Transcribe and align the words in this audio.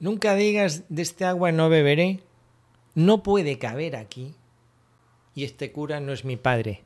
Nunca 0.00 0.34
digas 0.34 0.84
de 0.88 1.02
este 1.02 1.26
agua 1.26 1.52
no 1.52 1.68
beberé. 1.68 2.20
No 2.94 3.22
puede 3.22 3.58
caber 3.58 3.96
aquí. 3.96 4.34
Y 5.34 5.44
este 5.44 5.72
cura 5.72 6.00
no 6.00 6.14
es 6.14 6.24
mi 6.24 6.36
padre. 6.36 6.84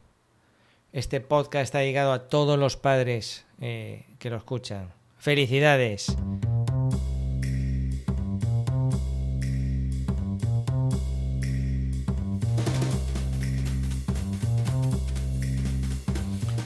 Este 0.92 1.20
podcast 1.20 1.62
está 1.62 1.84
llegado 1.84 2.12
a 2.12 2.28
todos 2.28 2.58
los 2.58 2.76
padres 2.76 3.46
eh, 3.60 4.04
que 4.18 4.30
lo 4.30 4.36
escuchan. 4.36 4.92
Felicidades. 5.16 6.16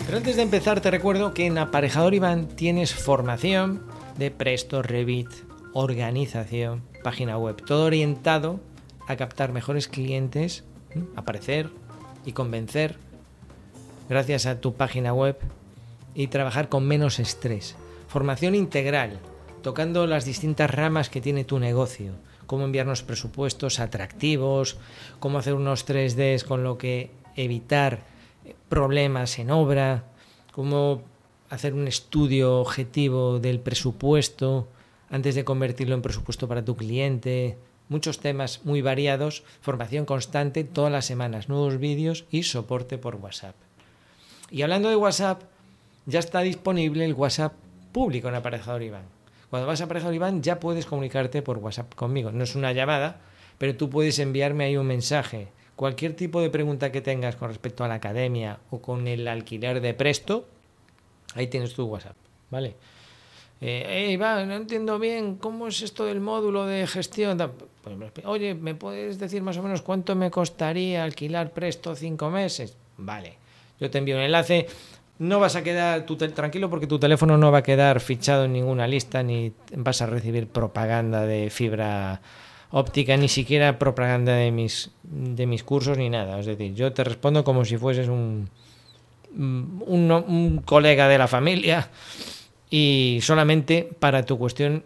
Pero 0.07 0.17
antes 0.17 0.37
de 0.37 0.43
empezar 0.43 0.81
te 0.81 0.91
recuerdo 0.91 1.35
que 1.35 1.45
en 1.45 1.59
Aparejador 1.59 2.15
Iván 2.15 2.49
tienes 2.49 2.95
formación 2.95 3.87
de 4.17 4.31
Presto, 4.31 4.81
Revit, 4.81 5.29
organización, 5.79 6.83
página 7.05 7.39
web, 7.39 7.65
todo 7.65 7.85
orientado 7.85 8.61
a 9.07 9.17
captar 9.17 9.53
mejores 9.53 9.87
clientes, 9.87 10.65
aparecer 11.15 11.71
y 12.27 12.33
convencer 12.33 12.97
gracias 14.09 14.47
a 14.47 14.61
tu 14.61 14.75
página 14.75 15.15
web 15.15 15.39
y 16.15 16.27
trabajar 16.27 16.69
con 16.69 16.87
menos 16.87 17.21
estrés. 17.21 17.77
Formación 18.09 18.55
integral, 18.55 19.21
tocando 19.63 20.07
las 20.07 20.25
distintas 20.25 20.71
ramas 20.71 21.11
que 21.11 21.21
tiene 21.21 21.45
tu 21.45 21.61
negocio, 21.61 22.13
cómo 22.47 22.65
enviarnos 22.65 23.05
presupuestos 23.05 23.79
atractivos, 23.79 24.79
cómo 25.21 25.39
hacer 25.39 25.55
unos 25.55 25.87
3Ds 25.87 26.45
con 26.45 26.65
lo 26.65 26.77
que 26.77 27.11
evitar 27.37 28.01
problemas 28.69 29.39
en 29.39 29.53
obra, 29.53 30.05
cómo 30.53 31.03
hacer 31.51 31.73
un 31.73 31.87
estudio 31.87 32.59
objetivo 32.61 33.39
del 33.39 33.61
presupuesto 33.61 34.67
antes 35.11 35.35
de 35.35 35.45
convertirlo 35.45 35.95
en 35.95 36.03
presupuesto 36.03 36.49
para 36.49 36.65
tu 36.65 36.77
cliente, 36.77 37.57
muchos 37.89 38.21
temas 38.21 38.65
muy 38.65 38.83
variados, 38.83 39.45
formación 39.61 40.05
constante 40.05 40.65
todas 40.65 40.93
las 40.93 41.07
semanas, 41.07 41.49
nuevos 41.49 41.79
vídeos 41.79 42.25
y 42.31 42.43
soporte 42.43 42.99
por 42.99 43.17
WhatsApp. 43.17 43.55
Y 44.51 44.63
hablando 44.63 44.89
de 44.89 44.97
WhatsApp, 44.97 45.43
ya 46.07 46.19
está 46.19 46.41
disponible 46.41 47.05
el 47.05 47.15
WhatsApp 47.15 47.55
público 47.93 48.29
en 48.29 48.35
Aparejador 48.35 48.83
Iván. 48.83 49.05
Cuando 49.51 49.67
vas 49.67 49.81
a 49.81 49.85
Aparejador 49.85 50.15
Iván 50.15 50.43
ya 50.43 50.61
puedes 50.61 50.87
comunicarte 50.87 51.43
por 51.43 51.59
WhatsApp 51.59 51.95
conmigo. 51.95 52.33
No 52.33 52.45
es 52.45 52.55
una 52.55 52.73
llamada, 52.73 53.21
pero 53.59 53.77
tú 53.77 53.91
puedes 53.91 54.19
enviarme 54.19 54.65
ahí 54.65 54.77
un 54.77 54.87
mensaje 54.87 55.49
cualquier 55.79 56.17
tipo 56.17 56.41
de 56.41 56.51
pregunta 56.51 56.91
que 56.91 57.01
tengas 57.01 57.37
con 57.37 57.51
respecto 57.51 57.85
a 57.85 57.89
la 57.89 57.95
academia 57.95 58.59
o 58.71 58.83
con 58.83 59.07
el 59.07 59.29
alquiler 59.29 59.81
de 59.81 59.95
presto, 59.95 60.45
ahí 61.37 61.47
tienes 61.47 61.73
tu 61.73 61.85
WhatsApp, 61.85 62.17
¿vale? 62.51 62.75
Eh, 63.61 64.17
no 64.19 64.55
entiendo 64.55 64.99
bien 64.99 65.37
cómo 65.37 65.67
es 65.67 65.83
esto 65.83 66.05
del 66.05 66.21
módulo 66.21 66.67
de 66.67 66.87
gestión. 66.87 67.39
Pues 67.83 67.97
oye, 68.25 68.55
¿me 68.55 68.75
puedes 68.75 69.19
decir 69.19 69.43
más 69.43 69.57
o 69.57 69.63
menos 69.63 69.83
cuánto 69.83 70.15
me 70.15 70.31
costaría 70.31 71.03
alquilar 71.03 71.53
presto 71.53 71.95
cinco 71.97 72.31
meses? 72.31 72.77
Vale, 72.99 73.35
yo 73.81 73.91
te 73.91 73.99
envío 73.99 74.17
un 74.17 74.23
enlace. 74.23 74.67
No 75.19 75.41
vas 75.41 75.57
a 75.57 75.65
quedar 75.65 76.07
tranquilo 76.35 76.71
porque 76.71 76.87
tu 76.87 77.01
teléfono 77.01 77.37
no 77.37 77.51
va 77.51 77.59
a 77.59 77.63
quedar 77.63 77.99
fichado 77.99 78.45
en 78.45 78.53
ninguna 78.53 78.87
lista 78.87 79.25
ni 79.25 79.53
vas 79.75 80.01
a 80.01 80.07
recibir 80.07 80.47
propaganda 80.47 81.27
de 81.27 81.51
fibra 81.51 82.21
óptica, 82.71 83.17
ni 83.17 83.29
siquiera 83.29 83.81
propaganda 83.81 84.35
de 84.35 84.53
mis, 84.53 84.91
de 85.03 85.47
mis 85.47 85.65
cursos 85.65 85.99
ni 85.99 86.09
nada. 86.09 86.39
Es 86.39 86.47
decir, 86.47 86.73
yo 86.75 86.93
te 86.93 87.03
respondo 87.03 87.43
como 87.43 87.65
si 87.65 87.77
fueses 87.77 88.07
un, 88.07 88.49
un 89.37 90.63
colega 90.65 91.09
de 91.09 91.19
la 91.19 91.27
familia 91.27 91.91
y 92.71 93.19
solamente 93.23 93.89
para 93.99 94.25
tu 94.25 94.39
cuestión 94.39 94.85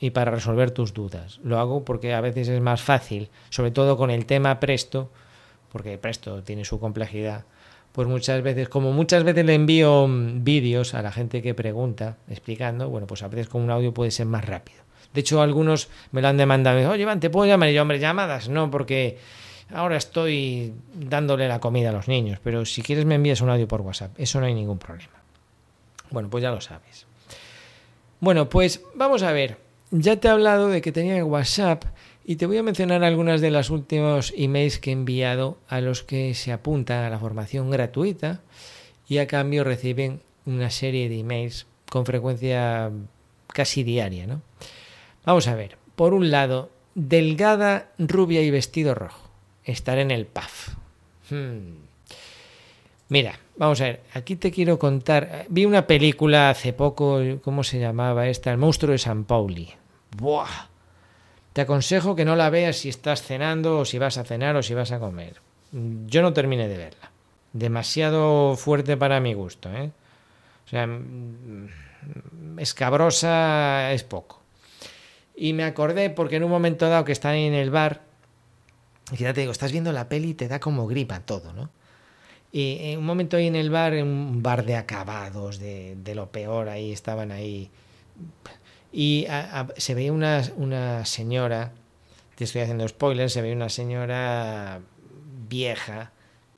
y 0.00 0.10
para 0.10 0.30
resolver 0.30 0.70
tus 0.70 0.94
dudas. 0.94 1.40
Lo 1.42 1.58
hago 1.58 1.84
porque 1.84 2.14
a 2.14 2.20
veces 2.20 2.48
es 2.48 2.60
más 2.60 2.82
fácil, 2.82 3.30
sobre 3.50 3.70
todo 3.70 3.96
con 3.96 4.10
el 4.10 4.26
tema 4.26 4.60
Presto, 4.60 5.10
porque 5.72 5.98
Presto 5.98 6.42
tiene 6.42 6.64
su 6.64 6.78
complejidad. 6.78 7.44
Pues 7.92 8.06
muchas 8.06 8.42
veces, 8.42 8.68
como 8.68 8.92
muchas 8.92 9.24
veces 9.24 9.44
le 9.44 9.54
envío 9.54 10.06
vídeos 10.08 10.94
a 10.94 11.02
la 11.02 11.10
gente 11.10 11.42
que 11.42 11.54
pregunta 11.54 12.16
explicando, 12.28 12.88
bueno, 12.88 13.06
pues 13.06 13.22
a 13.22 13.28
veces 13.28 13.48
con 13.48 13.62
un 13.62 13.70
audio 13.70 13.92
puede 13.92 14.10
ser 14.10 14.26
más 14.26 14.44
rápido. 14.44 14.78
De 15.12 15.20
hecho, 15.20 15.42
algunos 15.42 15.88
me 16.12 16.22
lo 16.22 16.28
han 16.28 16.36
demandado. 16.36 16.90
Oye, 16.90 17.02
Iván, 17.02 17.18
¿te 17.18 17.30
puedo 17.30 17.46
llamar? 17.46 17.70
Y 17.70 17.74
yo, 17.74 17.82
hombre, 17.82 17.98
llamadas, 17.98 18.48
no, 18.48 18.70
porque 18.70 19.18
ahora 19.72 19.96
estoy 19.96 20.74
dándole 20.94 21.48
la 21.48 21.60
comida 21.60 21.88
a 21.88 21.92
los 21.92 22.08
niños. 22.08 22.38
Pero 22.44 22.64
si 22.64 22.82
quieres 22.82 23.04
me 23.04 23.16
envías 23.16 23.40
un 23.40 23.50
audio 23.50 23.66
por 23.66 23.80
WhatsApp. 23.80 24.12
Eso 24.18 24.38
no 24.38 24.46
hay 24.46 24.54
ningún 24.54 24.78
problema. 24.78 25.14
Bueno, 26.10 26.28
pues 26.28 26.42
ya 26.42 26.50
lo 26.50 26.60
sabes. 26.60 27.06
Bueno, 28.20 28.48
pues 28.48 28.82
vamos 28.94 29.22
a 29.22 29.32
ver. 29.32 29.58
Ya 29.90 30.16
te 30.16 30.28
he 30.28 30.30
hablado 30.30 30.68
de 30.68 30.82
que 30.82 30.92
tenía 30.92 31.24
WhatsApp 31.24 31.84
y 32.24 32.36
te 32.36 32.46
voy 32.46 32.58
a 32.58 32.62
mencionar 32.62 33.04
algunas 33.04 33.40
de 33.40 33.50
las 33.50 33.70
últimos 33.70 34.34
emails 34.36 34.78
que 34.78 34.90
he 34.90 34.92
enviado 34.92 35.58
a 35.68 35.80
los 35.80 36.02
que 36.02 36.34
se 36.34 36.52
apuntan 36.52 37.04
a 37.04 37.10
la 37.10 37.18
formación 37.18 37.70
gratuita 37.70 38.40
y 39.08 39.18
a 39.18 39.26
cambio 39.26 39.64
reciben 39.64 40.20
una 40.44 40.70
serie 40.70 41.08
de 41.08 41.20
emails 41.20 41.66
con 41.88 42.04
frecuencia 42.04 42.90
casi 43.46 43.82
diaria, 43.82 44.26
¿no? 44.26 44.42
Vamos 45.24 45.48
a 45.48 45.54
ver. 45.54 45.78
Por 45.96 46.12
un 46.12 46.30
lado, 46.30 46.70
delgada, 46.94 47.92
rubia 47.98 48.42
y 48.42 48.50
vestido 48.50 48.94
rojo. 48.94 49.30
Estar 49.64 49.98
en 49.98 50.10
el 50.10 50.26
PAF. 50.26 50.68
Hmm. 51.30 51.76
Mira, 53.08 53.38
vamos 53.58 53.80
a 53.80 53.84
ver. 53.84 54.00
Aquí 54.14 54.36
te 54.36 54.50
quiero 54.50 54.78
contar. 54.78 55.46
Vi 55.48 55.66
una 55.66 55.86
película 55.86 56.50
hace 56.50 56.72
poco. 56.72 57.20
¿Cómo 57.42 57.62
se 57.62 57.78
llamaba 57.78 58.28
esta? 58.28 58.50
El 58.50 58.58
monstruo 58.58 58.92
de 58.92 58.98
San 58.98 59.24
Pauli. 59.24 59.70
¡Buah! 60.16 60.68
Te 61.52 61.62
aconsejo 61.62 62.14
que 62.14 62.24
no 62.24 62.36
la 62.36 62.50
veas 62.50 62.76
si 62.76 62.88
estás 62.88 63.22
cenando 63.22 63.80
o 63.80 63.84
si 63.84 63.98
vas 63.98 64.16
a 64.16 64.24
cenar 64.24 64.56
o 64.56 64.62
si 64.62 64.74
vas 64.74 64.92
a 64.92 65.00
comer. 65.00 65.40
Yo 65.72 66.22
no 66.22 66.32
terminé 66.32 66.68
de 66.68 66.76
verla. 66.76 67.10
Demasiado 67.52 68.56
fuerte 68.56 68.96
para 68.96 69.20
mi 69.20 69.34
gusto, 69.34 69.70
¿eh? 69.72 69.90
O 70.66 70.68
sea, 70.68 70.86
mm, 70.86 72.58
escabrosa 72.58 73.92
es 73.92 74.04
poco. 74.04 74.42
Y 75.34 75.52
me 75.52 75.64
acordé 75.64 76.10
porque 76.10 76.36
en 76.36 76.44
un 76.44 76.50
momento 76.50 76.88
dado 76.88 77.04
que 77.04 77.12
están 77.12 77.34
en 77.34 77.54
el 77.54 77.70
bar, 77.70 78.02
y 79.12 79.16
ya 79.16 79.32
te 79.32 79.40
digo, 79.40 79.52
estás 79.52 79.72
viendo 79.72 79.92
la 79.92 80.08
peli 80.08 80.30
y 80.30 80.34
te 80.34 80.48
da 80.48 80.60
como 80.60 80.86
gripa 80.86 81.20
todo, 81.20 81.52
¿no? 81.52 81.70
Y 82.58 82.90
en 82.90 82.98
un 82.98 83.06
momento 83.06 83.36
ahí 83.36 83.46
en 83.46 83.54
el 83.54 83.70
bar, 83.70 83.94
en 83.94 84.08
un 84.08 84.42
bar 84.42 84.64
de 84.64 84.74
acabados, 84.74 85.60
de, 85.60 86.12
lo 86.16 86.32
peor, 86.32 86.68
ahí 86.68 86.90
estaban 86.90 87.30
ahí. 87.30 87.70
Y 88.92 89.28
se 89.76 89.94
veía 89.94 90.12
una, 90.12 90.42
una 90.56 91.04
señora, 91.04 91.70
te 92.34 92.42
estoy 92.42 92.62
haciendo 92.62 92.88
spoilers, 92.88 93.32
se 93.32 93.42
veía 93.42 93.54
una 93.54 93.68
señora 93.68 94.80
vieja, 95.48 96.10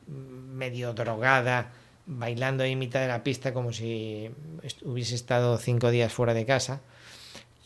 medio 0.06 0.94
drogada, 0.94 1.70
bailando 2.06 2.64
ahí 2.64 2.72
en 2.72 2.78
mitad 2.78 3.00
de 3.00 3.08
la 3.08 3.22
pista 3.22 3.52
como 3.52 3.70
si 3.74 4.30
hubiese 4.80 5.14
estado 5.14 5.58
cinco 5.58 5.90
días 5.90 6.10
fuera 6.10 6.32
de 6.32 6.46
casa. 6.46 6.80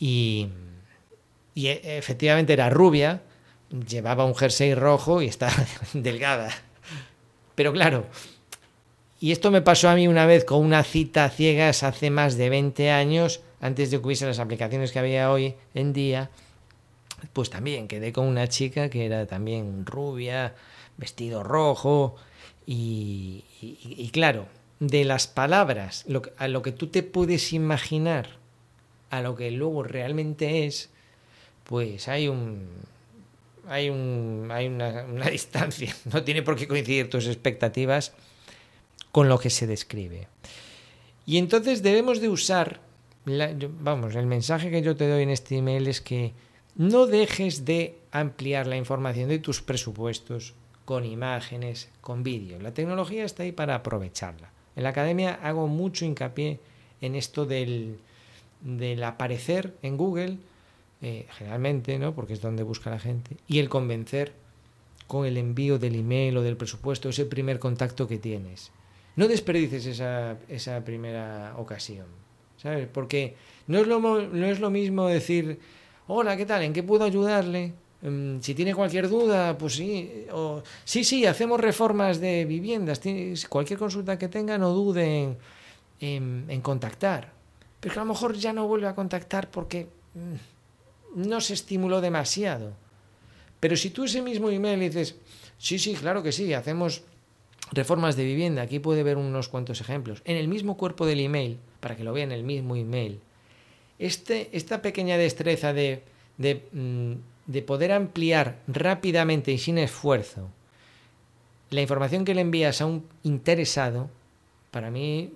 Y, 0.00 0.48
y 1.54 1.68
e, 1.68 1.98
efectivamente 1.98 2.52
era 2.52 2.68
rubia, 2.68 3.22
llevaba 3.70 4.24
un 4.24 4.34
jersey 4.34 4.74
rojo 4.74 5.22
y 5.22 5.28
estaba 5.28 5.54
delgada. 5.92 6.50
Pero 7.54 7.72
claro, 7.72 8.06
y 9.20 9.32
esto 9.32 9.50
me 9.50 9.62
pasó 9.62 9.88
a 9.88 9.94
mí 9.94 10.08
una 10.08 10.26
vez 10.26 10.44
con 10.44 10.60
una 10.64 10.82
cita 10.82 11.28
ciegas 11.30 11.82
hace 11.82 12.10
más 12.10 12.36
de 12.36 12.50
20 12.50 12.90
años, 12.90 13.40
antes 13.60 13.90
de 13.90 13.98
que 13.98 14.06
hubiese 14.06 14.26
las 14.26 14.38
aplicaciones 14.38 14.92
que 14.92 14.98
había 14.98 15.30
hoy 15.30 15.54
en 15.74 15.92
día, 15.92 16.30
pues 17.32 17.48
también 17.48 17.88
quedé 17.88 18.12
con 18.12 18.26
una 18.26 18.48
chica 18.48 18.90
que 18.90 19.06
era 19.06 19.26
también 19.26 19.86
rubia, 19.86 20.54
vestido 20.96 21.42
rojo, 21.42 22.16
y, 22.66 23.44
y, 23.60 24.10
claro, 24.10 24.46
de 24.80 25.04
las 25.04 25.26
palabras, 25.26 26.04
a 26.36 26.48
lo 26.48 26.62
que 26.62 26.72
tú 26.72 26.88
te 26.88 27.02
puedes 27.02 27.52
imaginar, 27.52 28.28
a 29.10 29.22
lo 29.22 29.36
que 29.36 29.50
luego 29.50 29.82
realmente 29.82 30.66
es, 30.66 30.90
pues 31.64 32.08
hay 32.08 32.28
un 32.28 32.68
hay 33.68 33.90
un 33.90 34.48
hay 34.50 34.66
una, 34.66 35.04
distancia 35.30 35.94
no 36.12 36.22
tiene 36.22 36.42
por 36.42 36.56
qué 36.56 36.68
coincidir 36.68 37.10
tus 37.10 37.26
expectativas 37.26 38.12
con 39.12 39.28
lo 39.28 39.38
que 39.38 39.50
se 39.50 39.66
describe 39.66 40.28
y 41.26 41.38
entonces 41.38 41.82
debemos 41.82 42.20
de 42.20 42.28
usar 42.28 42.80
vamos 43.80 44.14
el 44.14 44.26
mensaje 44.26 44.70
que 44.70 44.82
yo 44.82 44.96
te 44.96 45.08
doy 45.08 45.22
en 45.22 45.30
este 45.30 45.56
email 45.56 45.86
es 45.86 46.00
que 46.00 46.32
no 46.76 47.06
dejes 47.06 47.64
de 47.64 47.98
ampliar 48.10 48.66
la 48.66 48.76
información 48.76 49.28
de 49.28 49.38
tus 49.38 49.62
presupuestos 49.62 50.54
con 50.84 51.04
imágenes, 51.04 51.88
con 52.00 52.22
vídeos. 52.22 52.62
La 52.62 52.74
tecnología 52.74 53.24
está 53.24 53.42
ahí 53.44 53.52
para 53.52 53.76
aprovecharla. 53.76 54.50
En 54.76 54.82
la 54.82 54.90
academia 54.90 55.38
hago 55.42 55.68
mucho 55.68 56.04
hincapié 56.04 56.60
en 57.00 57.14
esto 57.14 57.46
del 57.46 57.98
aparecer 59.04 59.74
en 59.82 59.96
Google 59.96 60.38
eh, 61.04 61.26
generalmente, 61.38 61.98
¿no? 61.98 62.14
porque 62.14 62.32
es 62.32 62.40
donde 62.40 62.64
busca 62.64 62.90
la 62.90 62.98
gente, 62.98 63.36
y 63.46 63.60
el 63.60 63.68
convencer 63.68 64.32
con 65.06 65.26
el 65.26 65.36
envío 65.36 65.78
del 65.78 65.94
email 65.94 66.36
o 66.36 66.42
del 66.42 66.56
presupuesto, 66.56 67.10
ese 67.10 67.26
primer 67.26 67.58
contacto 67.58 68.08
que 68.08 68.18
tienes. 68.18 68.72
No 69.14 69.28
desperdices 69.28 69.86
esa, 69.86 70.38
esa 70.48 70.84
primera 70.84 71.54
ocasión, 71.58 72.06
¿sabes? 72.56 72.88
Porque 72.92 73.36
no 73.68 73.78
es, 73.78 73.86
lo, 73.86 74.00
no 74.00 74.46
es 74.46 74.58
lo 74.58 74.70
mismo 74.70 75.06
decir, 75.06 75.60
Hola, 76.06 76.36
¿qué 76.36 76.44
tal? 76.44 76.62
¿En 76.62 76.74
qué 76.74 76.82
puedo 76.82 77.04
ayudarle? 77.04 77.72
Mm, 78.02 78.40
si 78.40 78.54
tiene 78.54 78.74
cualquier 78.74 79.08
duda, 79.08 79.56
pues 79.56 79.74
sí. 79.74 80.26
O, 80.32 80.62
sí, 80.84 81.02
sí, 81.02 81.24
hacemos 81.24 81.58
reformas 81.60 82.20
de 82.20 82.44
viviendas. 82.44 83.00
Cualquier 83.48 83.78
consulta 83.78 84.18
que 84.18 84.28
tenga, 84.28 84.58
no 84.58 84.70
duden 84.70 85.38
en, 86.00 86.44
en, 86.48 86.60
contactar. 86.60 87.32
Pero 87.80 87.94
que 87.94 88.00
a 88.00 88.04
lo 88.04 88.12
mejor 88.12 88.34
ya 88.34 88.52
no 88.52 88.68
vuelve 88.68 88.86
a 88.86 88.94
contactar 88.94 89.50
porque 89.50 89.86
mm, 90.14 90.34
no 91.14 91.40
se 91.40 91.54
estimuló 91.54 92.00
demasiado. 92.00 92.72
Pero 93.60 93.76
si 93.76 93.90
tú 93.90 94.04
ese 94.04 94.22
mismo 94.22 94.50
email 94.50 94.80
dices, 94.80 95.16
sí, 95.58 95.78
sí, 95.78 95.94
claro 95.94 96.22
que 96.22 96.32
sí, 96.32 96.52
hacemos 96.52 97.02
reformas 97.72 98.16
de 98.16 98.24
vivienda, 98.24 98.62
aquí 98.62 98.78
puede 98.78 99.02
ver 99.02 99.16
unos 99.16 99.48
cuantos 99.48 99.80
ejemplos, 99.80 100.22
en 100.24 100.36
el 100.36 100.48
mismo 100.48 100.76
cuerpo 100.76 101.06
del 101.06 101.20
email, 101.20 101.58
para 101.80 101.96
que 101.96 102.04
lo 102.04 102.12
vea 102.12 102.24
en 102.24 102.32
el 102.32 102.44
mismo 102.44 102.76
email, 102.76 103.20
este, 103.98 104.50
esta 104.52 104.82
pequeña 104.82 105.16
destreza 105.16 105.72
de, 105.72 106.02
mm, 106.38 107.12
de, 107.46 107.62
poder 107.62 107.92
ampliar 107.92 108.58
rápidamente 108.66 109.52
y 109.52 109.58
sin 109.58 109.78
esfuerzo 109.78 110.50
la 111.70 111.80
información 111.80 112.24
que 112.24 112.34
le 112.34 112.40
envías 112.40 112.80
a 112.80 112.86
un 112.86 113.06
interesado, 113.22 114.10
para 114.70 114.90
mí 114.90 115.32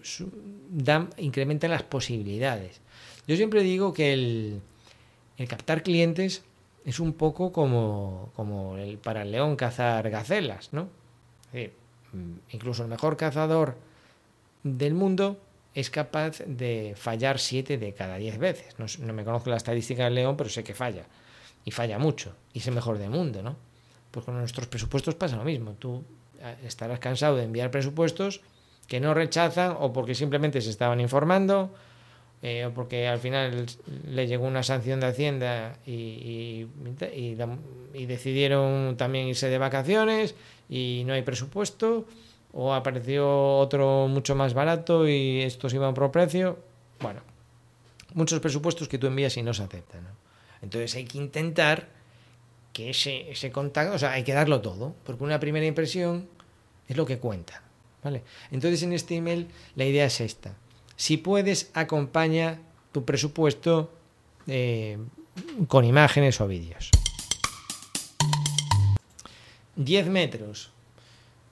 da, 0.71 1.09
incrementa 1.17 1.69
las 1.69 1.83
posibilidades. 1.83 2.81
Yo 3.27 3.37
siempre 3.37 3.63
digo 3.63 3.93
que 3.93 4.13
el, 4.13 4.61
el 5.39 5.49
captar 5.49 5.83
clientes 5.83 6.45
es 6.85 7.01
un 7.01 7.13
poco 7.15 7.53
como, 7.53 8.33
como 8.35 8.77
el, 8.77 8.99
para 8.99 9.23
el 9.23 9.31
león 9.31 9.57
cazar 9.57 10.11
gacelas, 10.11 10.73
¿no? 10.73 10.89
Mm, 12.13 12.39
incluso 12.51 12.83
el 12.83 12.89
mejor 12.89 13.17
cazador 13.17 13.77
del 14.63 14.95
mundo 14.95 15.39
es 15.75 15.91
capaz 15.91 16.41
de 16.47 16.95
fallar 16.97 17.39
7 17.39 17.79
de 17.79 17.95
cada 17.95 18.17
10 18.17 18.39
veces. 18.39 18.75
No, 18.79 19.13
me 19.13 19.25
conozco 19.25 19.51
la 19.51 19.57
estadística 19.57 20.05
del 20.05 20.15
león, 20.15 20.37
pero 20.37 20.51
sé 20.51 20.65
que 20.65 20.75
falla. 20.75 21.05
Y 21.65 21.71
falla 21.71 21.99
mucho. 21.99 22.35
Y 22.53 22.59
es 22.59 22.67
el 22.67 22.75
mejor 22.75 22.99
del 22.99 23.11
mundo, 23.11 23.43
¿no? 23.43 23.57
Pues 24.11 24.25
con 24.25 24.37
nuestros 24.39 24.67
presupuestos 24.67 25.15
pasa 25.15 25.37
lo 25.37 25.45
mismo. 25.45 25.75
Tú 25.75 26.03
eh, 26.41 26.57
estarás 26.65 26.99
cansado 26.99 27.37
de 27.37 27.45
enviar 27.45 27.71
presupuestos 27.71 28.41
que 28.87 29.01
no 29.01 29.15
rechazan 29.15 29.77
o 29.79 29.93
porque 29.93 30.15
simplemente 30.15 30.61
se 30.63 30.71
estaban 30.71 31.01
informando 31.01 31.75
eh, 32.43 32.71
porque 32.75 33.09
al 33.09 33.19
final 33.19 33.67
le 34.07 34.27
llegó 34.29 34.47
una 34.47 34.63
sanción 34.63 35.01
de 35.01 35.07
Hacienda 35.07 35.77
y, 35.85 36.67
y, 37.95 38.05
decidieron 38.07 38.97
también 38.97 39.27
irse 39.27 39.49
de 39.49 39.59
vacaciones 39.59 40.37
y 40.69 41.03
no 41.07 41.15
hay 41.15 41.23
presupuesto 41.23 42.07
o 42.53 42.73
apareció 42.73 43.57
otro 43.59 44.07
mucho 44.09 44.37
más 44.37 44.55
barato 44.55 45.09
y 45.09 45.43
estos 45.43 45.75
iban 45.75 45.95
por 45.95 46.13
precio. 46.13 46.59
Bueno, 47.01 47.21
muchos 48.15 48.41
presupuestos 48.41 48.89
que 48.89 48.99
tú 48.99 49.09
envías 49.09 49.37
y 49.37 49.43
no 49.43 49.53
se 49.53 49.65
aceptan. 49.65 50.07
Entonces 50.63 50.95
hay 50.95 51.05
que 51.05 51.19
intentar 51.19 51.89
que 52.73 52.91
ese, 52.91 53.31
ese 53.31 53.51
contacto, 53.51 53.97
o 53.97 53.99
sea, 53.99 54.13
hay 54.13 54.23
que 54.23 54.33
darlo 54.33 54.61
todo, 54.61 54.95
porque 55.05 55.25
una 55.25 55.41
primera 55.41 55.67
impresión 55.67 56.29
es 56.87 56.97
lo 56.97 57.05
que 57.05 57.19
cuenta. 57.19 57.63
¿vale? 58.03 58.23
Entonces 58.53 58.83
en 58.85 58.93
este 58.93 59.17
email 59.17 59.49
la 59.75 59.85
idea 59.85 60.07
es 60.07 60.21
esta. 60.21 60.55
Si 60.99 61.17
puedes, 61.17 61.71
acompaña 61.75 62.59
tu 62.91 63.05
presupuesto 63.05 63.89
eh, 64.49 64.99
con 65.69 65.85
imágenes 65.85 66.41
o 66.41 66.49
vídeos. 66.49 66.91
10 69.77 70.09
metros. 70.09 70.73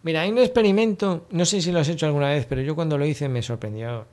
Mira, 0.03 0.23
hay 0.23 0.33
un 0.33 0.39
experimento, 0.39 1.27
no 1.31 1.45
sé 1.45 1.63
si 1.63 1.71
lo 1.71 1.79
has 1.79 1.89
hecho 1.89 2.07
alguna 2.07 2.31
vez, 2.31 2.45
pero 2.47 2.61
yo 2.61 2.75
cuando 2.75 2.99
lo 2.99 3.07
hice 3.07 3.29
me 3.29 3.41
sorprendió 3.41 4.07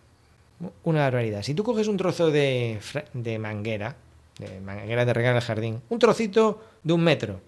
una 0.83 0.99
barbaridad. 0.99 1.41
Si 1.41 1.55
tú 1.55 1.63
coges 1.63 1.87
un 1.87 1.97
trozo 1.97 2.29
de, 2.29 2.79
de 3.13 3.39
manguera, 3.39 3.95
de 4.37 4.61
manguera 4.61 5.03
de 5.03 5.13
regar 5.13 5.35
al 5.35 5.41
jardín, 5.41 5.81
un 5.89 5.97
trocito 5.97 6.63
de 6.83 6.93
un 6.93 7.03
metro, 7.03 7.41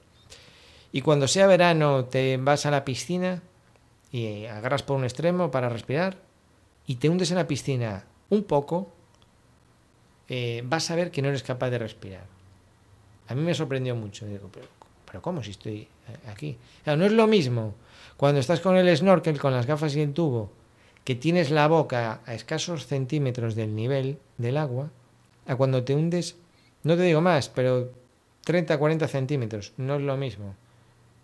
y 0.92 1.02
cuando 1.02 1.28
sea 1.28 1.46
verano 1.46 2.06
te 2.06 2.38
vas 2.38 2.66
a 2.66 2.72
la 2.72 2.84
piscina 2.84 3.44
y 4.12 4.46
agarras 4.46 4.82
por 4.82 4.98
un 4.98 5.04
extremo 5.04 5.52
para 5.52 5.70
respirar 5.70 6.25
y 6.88 6.96
te 6.96 7.10
hundes 7.10 7.32
en 7.32 7.38
la 7.38 7.48
piscina 7.48 8.06
un 8.30 8.44
poco, 8.44 8.92
eh, 10.28 10.64
vas 10.66 10.90
a 10.92 10.96
ver 10.96 11.12
que 11.12 11.22
no 11.22 11.30
eres 11.30 11.44
capaz 11.44 11.70
de 11.70 11.80
respirar. 11.80 12.26
A 13.28 13.36
mí 13.36 13.42
me 13.42 13.54
sorprendió 13.54 13.96
mucho. 13.96 14.26
Digo, 14.26 14.50
pero, 14.52 14.68
pero 15.06 15.22
¿cómo 15.22 15.44
si 15.44 15.52
estoy 15.52 15.88
aquí? 16.28 16.58
no 16.86 17.06
es 17.06 17.12
lo 17.12 17.28
mismo 17.28 17.74
cuando 18.18 18.40
estás 18.40 18.62
con 18.62 18.78
el 18.78 18.96
snorkel, 18.96 19.40
con 19.40 19.54
las 19.54 19.66
gafas 19.66 19.96
y 19.96 20.02
el 20.02 20.14
tubo, 20.14 20.52
que 21.04 21.16
tienes 21.16 21.52
la 21.52 21.68
boca 21.68 22.22
a 22.26 22.34
escasos 22.34 22.88
centímetros 22.88 23.56
del 23.56 23.76
nivel 23.76 24.18
del 24.38 24.58
agua, 24.58 24.90
a 25.46 25.56
cuando 25.56 25.84
te 25.84 25.94
hundes, 25.94 26.38
no 26.84 26.96
te 26.96 27.04
digo 27.04 27.22
más, 27.22 27.50
pero 27.50 27.92
30, 28.46 28.78
40 28.78 29.08
centímetros, 29.08 29.74
no 29.78 29.96
es 29.96 30.02
lo 30.02 30.18
mismo. 30.18 30.56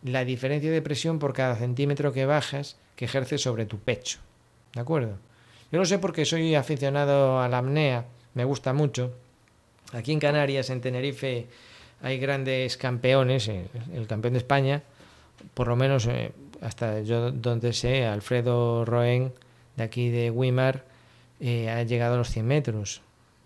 La 0.04 0.26
diferencia 0.26 0.72
de 0.72 0.82
presión 0.82 1.20
por 1.20 1.34
cada 1.34 1.56
centímetro 1.56 2.12
que 2.12 2.26
bajas 2.26 2.78
que 2.96 3.06
ejerces 3.06 3.42
sobre 3.42 3.66
tu 3.66 3.80
pecho. 3.80 4.20
¿De 4.74 4.82
acuerdo? 4.82 5.18
Yo 5.72 5.80
lo 5.80 5.86
sé 5.86 6.00
porque 6.00 6.26
soy 6.26 6.56
aficionado 6.56 7.40
a 7.40 7.48
la 7.48 7.60
apnea, 7.60 8.06
me 8.34 8.44
gusta 8.44 8.74
mucho. 8.74 9.14
Aquí 9.94 10.12
en 10.12 10.20
Canarias, 10.20 10.70
en 10.70 10.82
Tenerife, 10.82 11.48
hay 12.02 12.18
grandes 12.18 12.78
campeones, 12.78 13.48
el 13.48 14.08
campeón 14.08 14.34
de 14.34 14.40
España, 14.40 14.84
por 15.54 15.68
lo 15.68 15.76
menos 15.76 16.08
eh, 16.08 16.32
hasta 16.62 17.02
yo 17.02 17.32
donde 17.32 17.74
sé, 17.74 18.06
Alfredo 18.06 18.86
Roen, 18.86 19.34
de 19.78 19.84
aquí 19.84 20.10
de 20.10 20.30
Wimar, 20.30 20.84
eh, 21.40 21.70
ha 21.70 21.84
llegado 21.84 22.16
a 22.16 22.18
los 22.18 22.30
100 22.30 22.46
metros. 22.46 23.02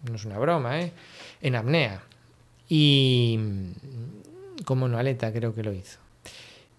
No 0.09 0.15
es 0.15 0.25
una 0.25 0.37
broma, 0.37 0.79
¿eh? 0.81 0.91
En 1.41 1.55
apnea. 1.55 2.03
Y 2.67 3.39
como 4.65 4.87
no, 4.87 4.97
Aleta 4.97 5.31
creo 5.31 5.53
que 5.53 5.63
lo 5.63 5.73
hizo. 5.73 5.99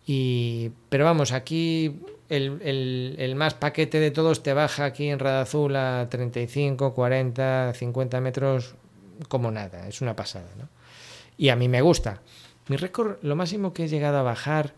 Y, 0.06 0.70
pero 0.88 1.04
vamos, 1.04 1.32
aquí 1.32 2.00
el, 2.28 3.14
el, 3.18 3.34
más 3.36 3.54
paquete 3.54 4.00
de 4.00 4.10
todos 4.10 4.42
te 4.42 4.52
baja 4.52 4.84
aquí 4.84 5.08
en 5.08 5.18
Radazul 5.18 5.76
a 5.76 6.08
35, 6.10 6.94
40, 6.94 7.72
50 7.74 8.20
metros 8.20 8.74
como 9.28 9.50
nada. 9.50 9.88
Es 9.88 10.00
una 10.00 10.16
pasada, 10.16 10.48
¿no? 10.58 10.68
Y 11.38 11.50
a 11.50 11.56
mí 11.56 11.68
me 11.68 11.82
gusta. 11.82 12.20
Mi 12.68 12.76
récord, 12.76 13.18
lo 13.22 13.36
máximo 13.36 13.72
que 13.72 13.84
he 13.84 13.88
llegado 13.88 14.18
a 14.18 14.22
bajar 14.22 14.72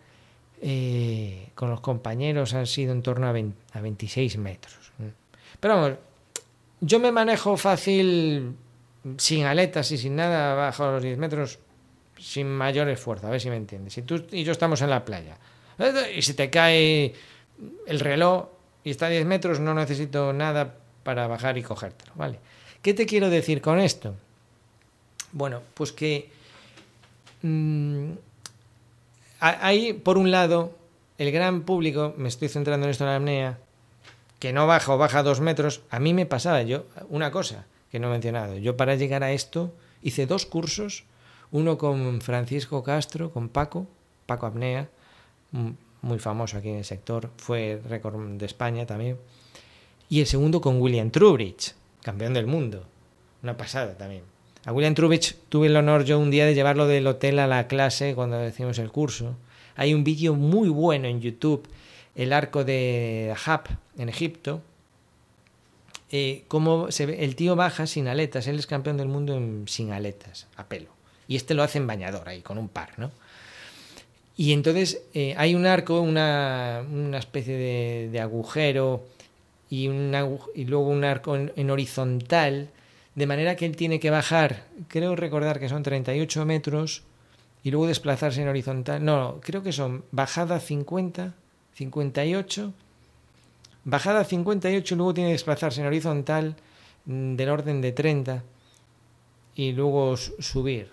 eh, 0.60 1.50
con 1.54 1.70
los 1.70 1.80
compañeros 1.80 2.54
han 2.54 2.66
sido 2.66 2.92
en 2.92 3.02
torno 3.02 3.28
a, 3.28 3.80
26 3.80 4.38
metros. 4.38 4.92
Pero 5.60 5.74
vamos, 5.74 5.98
yo 6.80 7.00
me 7.00 7.10
manejo 7.12 7.56
fácil, 7.56 8.54
sin 9.16 9.44
aletas 9.44 9.90
y 9.92 9.98
sin 9.98 10.16
nada, 10.16 10.54
bajo 10.54 10.90
los 10.90 11.02
10 11.02 11.18
metros, 11.18 11.58
sin 12.18 12.48
mayor 12.48 12.88
esfuerzo, 12.88 13.26
a 13.26 13.30
ver 13.30 13.40
si 13.40 13.48
me 13.48 13.56
entiendes. 13.56 13.94
Si 13.94 14.02
tú 14.02 14.26
y 14.30 14.44
yo 14.44 14.52
estamos 14.52 14.82
en 14.82 14.90
la 14.90 15.04
playa 15.04 15.38
y 16.14 16.22
si 16.22 16.34
te 16.34 16.50
cae 16.50 17.14
el 17.86 18.00
reloj 18.00 18.46
y 18.84 18.90
está 18.90 19.06
a 19.06 19.10
10 19.10 19.26
metros, 19.26 19.60
no 19.60 19.74
necesito 19.74 20.32
nada 20.32 20.76
para 21.02 21.26
bajar 21.26 21.58
y 21.58 21.62
cogértelo, 21.62 22.12
¿vale? 22.14 22.38
¿Qué 22.82 22.94
te 22.94 23.06
quiero 23.06 23.30
decir 23.30 23.60
con 23.60 23.80
esto? 23.80 24.14
Bueno, 25.32 25.62
pues 25.74 25.92
que 25.92 26.30
mmm, 27.42 28.12
hay, 29.40 29.92
por 29.92 30.18
un 30.18 30.30
lado, 30.30 30.76
el 31.18 31.30
gran 31.32 31.62
público, 31.62 32.14
me 32.16 32.28
estoy 32.28 32.48
centrando 32.48 32.86
en 32.86 32.90
esto 32.90 33.04
en 33.04 33.10
la 33.10 33.16
apnea, 33.16 33.58
que 34.38 34.52
no 34.52 34.66
baja 34.66 34.94
o 34.94 34.98
baja 34.98 35.22
dos 35.22 35.40
metros, 35.40 35.82
a 35.90 35.98
mí 35.98 36.14
me 36.14 36.26
pasaba 36.26 36.62
yo, 36.62 36.86
una 37.08 37.30
cosa 37.30 37.66
que 37.90 37.98
no 37.98 38.08
he 38.08 38.12
mencionado, 38.12 38.56
yo 38.56 38.76
para 38.76 38.94
llegar 38.94 39.24
a 39.24 39.32
esto 39.32 39.72
hice 40.02 40.26
dos 40.26 40.46
cursos, 40.46 41.04
uno 41.50 41.78
con 41.78 42.20
Francisco 42.20 42.82
Castro, 42.82 43.32
con 43.32 43.48
Paco, 43.48 43.86
Paco 44.26 44.46
Apnea, 44.46 44.88
muy 46.02 46.18
famoso 46.18 46.58
aquí 46.58 46.68
en 46.68 46.76
el 46.76 46.84
sector, 46.84 47.30
fue 47.36 47.80
récord 47.88 48.18
de 48.38 48.46
España 48.46 48.86
también, 48.86 49.18
y 50.08 50.20
el 50.20 50.26
segundo 50.26 50.60
con 50.60 50.80
William 50.80 51.10
Trubridge, 51.10 51.74
campeón 52.02 52.34
del 52.34 52.46
mundo, 52.46 52.84
una 53.42 53.56
pasada 53.56 53.96
también. 53.96 54.22
A 54.64 54.72
William 54.72 54.94
Trubich 54.94 55.36
tuve 55.48 55.68
el 55.68 55.76
honor 55.76 56.04
yo 56.04 56.18
un 56.18 56.30
día 56.30 56.44
de 56.44 56.54
llevarlo 56.54 56.86
del 56.86 57.06
hotel 57.06 57.38
a 57.38 57.46
la 57.46 57.68
clase 57.68 58.14
cuando 58.14 58.38
decimos 58.38 58.78
el 58.78 58.90
curso. 58.90 59.36
Hay 59.76 59.94
un 59.94 60.04
vídeo 60.04 60.34
muy 60.34 60.68
bueno 60.68 61.06
en 61.06 61.20
YouTube, 61.20 61.66
el 62.14 62.32
arco 62.32 62.64
de 62.64 63.34
Ahab 63.36 63.78
en 63.96 64.08
Egipto, 64.08 64.60
eh, 66.10 66.44
como 66.48 66.90
se 66.90 67.06
ve, 67.06 67.24
el 67.24 67.36
tío 67.36 67.54
baja 67.54 67.86
sin 67.86 68.08
aletas, 68.08 68.46
él 68.46 68.58
es 68.58 68.66
campeón 68.66 68.96
del 68.96 69.08
mundo 69.08 69.40
sin 69.66 69.92
aletas, 69.92 70.48
a 70.56 70.66
pelo. 70.66 70.90
Y 71.26 71.36
este 71.36 71.54
lo 71.54 71.62
hace 71.62 71.78
en 71.78 71.86
bañador 71.86 72.28
ahí, 72.28 72.40
con 72.40 72.58
un 72.58 72.68
par, 72.68 72.98
¿no? 72.98 73.10
Y 74.38 74.54
entonces 74.54 75.02
eh, 75.12 75.34
hay 75.36 75.54
un 75.54 75.66
arco, 75.66 76.00
una, 76.00 76.82
una 76.90 77.18
especie 77.18 78.08
de, 78.08 78.20
agujero 78.20 79.04
y, 79.68 79.90
y, 80.54 80.64
luego 80.64 80.88
un 80.88 81.04
arco 81.04 81.36
en 81.36 81.70
horizontal 81.70 82.70
de 83.14 83.26
manera 83.26 83.56
que 83.56 83.66
él 83.66 83.76
tiene 83.76 84.00
que 84.00 84.10
bajar, 84.10 84.64
creo 84.86 85.16
recordar 85.16 85.58
que 85.58 85.68
son 85.68 85.82
38 85.82 86.46
metros, 86.46 87.02
y 87.62 87.70
luego 87.70 87.86
desplazarse 87.86 88.42
en 88.42 88.48
horizontal. 88.48 89.04
No, 89.04 89.40
creo 89.42 89.62
que 89.62 89.72
son 89.72 90.04
bajada 90.10 90.60
50, 90.60 91.34
58, 91.74 92.72
bajada 93.84 94.24
58 94.24 94.94
y 94.94 94.96
luego 94.96 95.14
tiene 95.14 95.30
que 95.30 95.34
desplazarse 95.34 95.80
en 95.80 95.86
horizontal 95.86 96.56
mm, 97.06 97.36
del 97.36 97.48
orden 97.48 97.80
de 97.80 97.92
30 97.92 98.42
y 99.54 99.72
luego 99.72 100.16
subir. 100.16 100.90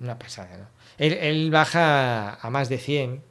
una 0.00 0.18
pasada, 0.18 0.56
¿no? 0.56 0.77
Él, 0.98 1.50
baja 1.50 2.34
a 2.34 2.50
más 2.50 2.68
de 2.68 2.78
100, 2.78 3.22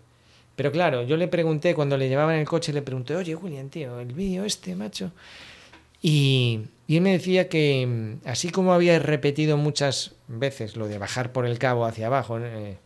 pero 0.56 0.72
claro, 0.72 1.04
yo 1.04 1.18
le 1.18 1.28
pregunté, 1.28 1.76
cuando 1.76 1.98
le 1.98 2.08
llevaba 2.08 2.34
en 2.34 2.40
el 2.40 2.48
coche, 2.48 2.74
le 2.74 2.82
pregunté, 2.82 3.16
oye, 3.16 3.36
William, 3.36 3.70
tío, 3.70 4.00
el 4.00 4.14
vídeo 4.14 4.46
este, 4.46 4.76
macho. 4.76 5.12
Y, 6.02 6.62
él 6.88 7.02
me 7.02 7.12
decía 7.12 7.50
que, 7.50 7.86
mm, 7.86 8.28
así 8.28 8.50
como 8.50 8.74
había 8.74 8.98
repetido 9.00 9.58
muchas 9.58 10.16
veces 10.28 10.78
lo 10.78 10.88
de 10.88 10.98
bajar 10.98 11.34
por 11.34 11.46
el 11.46 11.60
cabo 11.60 11.86
hacia 11.86 12.08
abajo, 12.08 12.40
eh, 12.40 12.78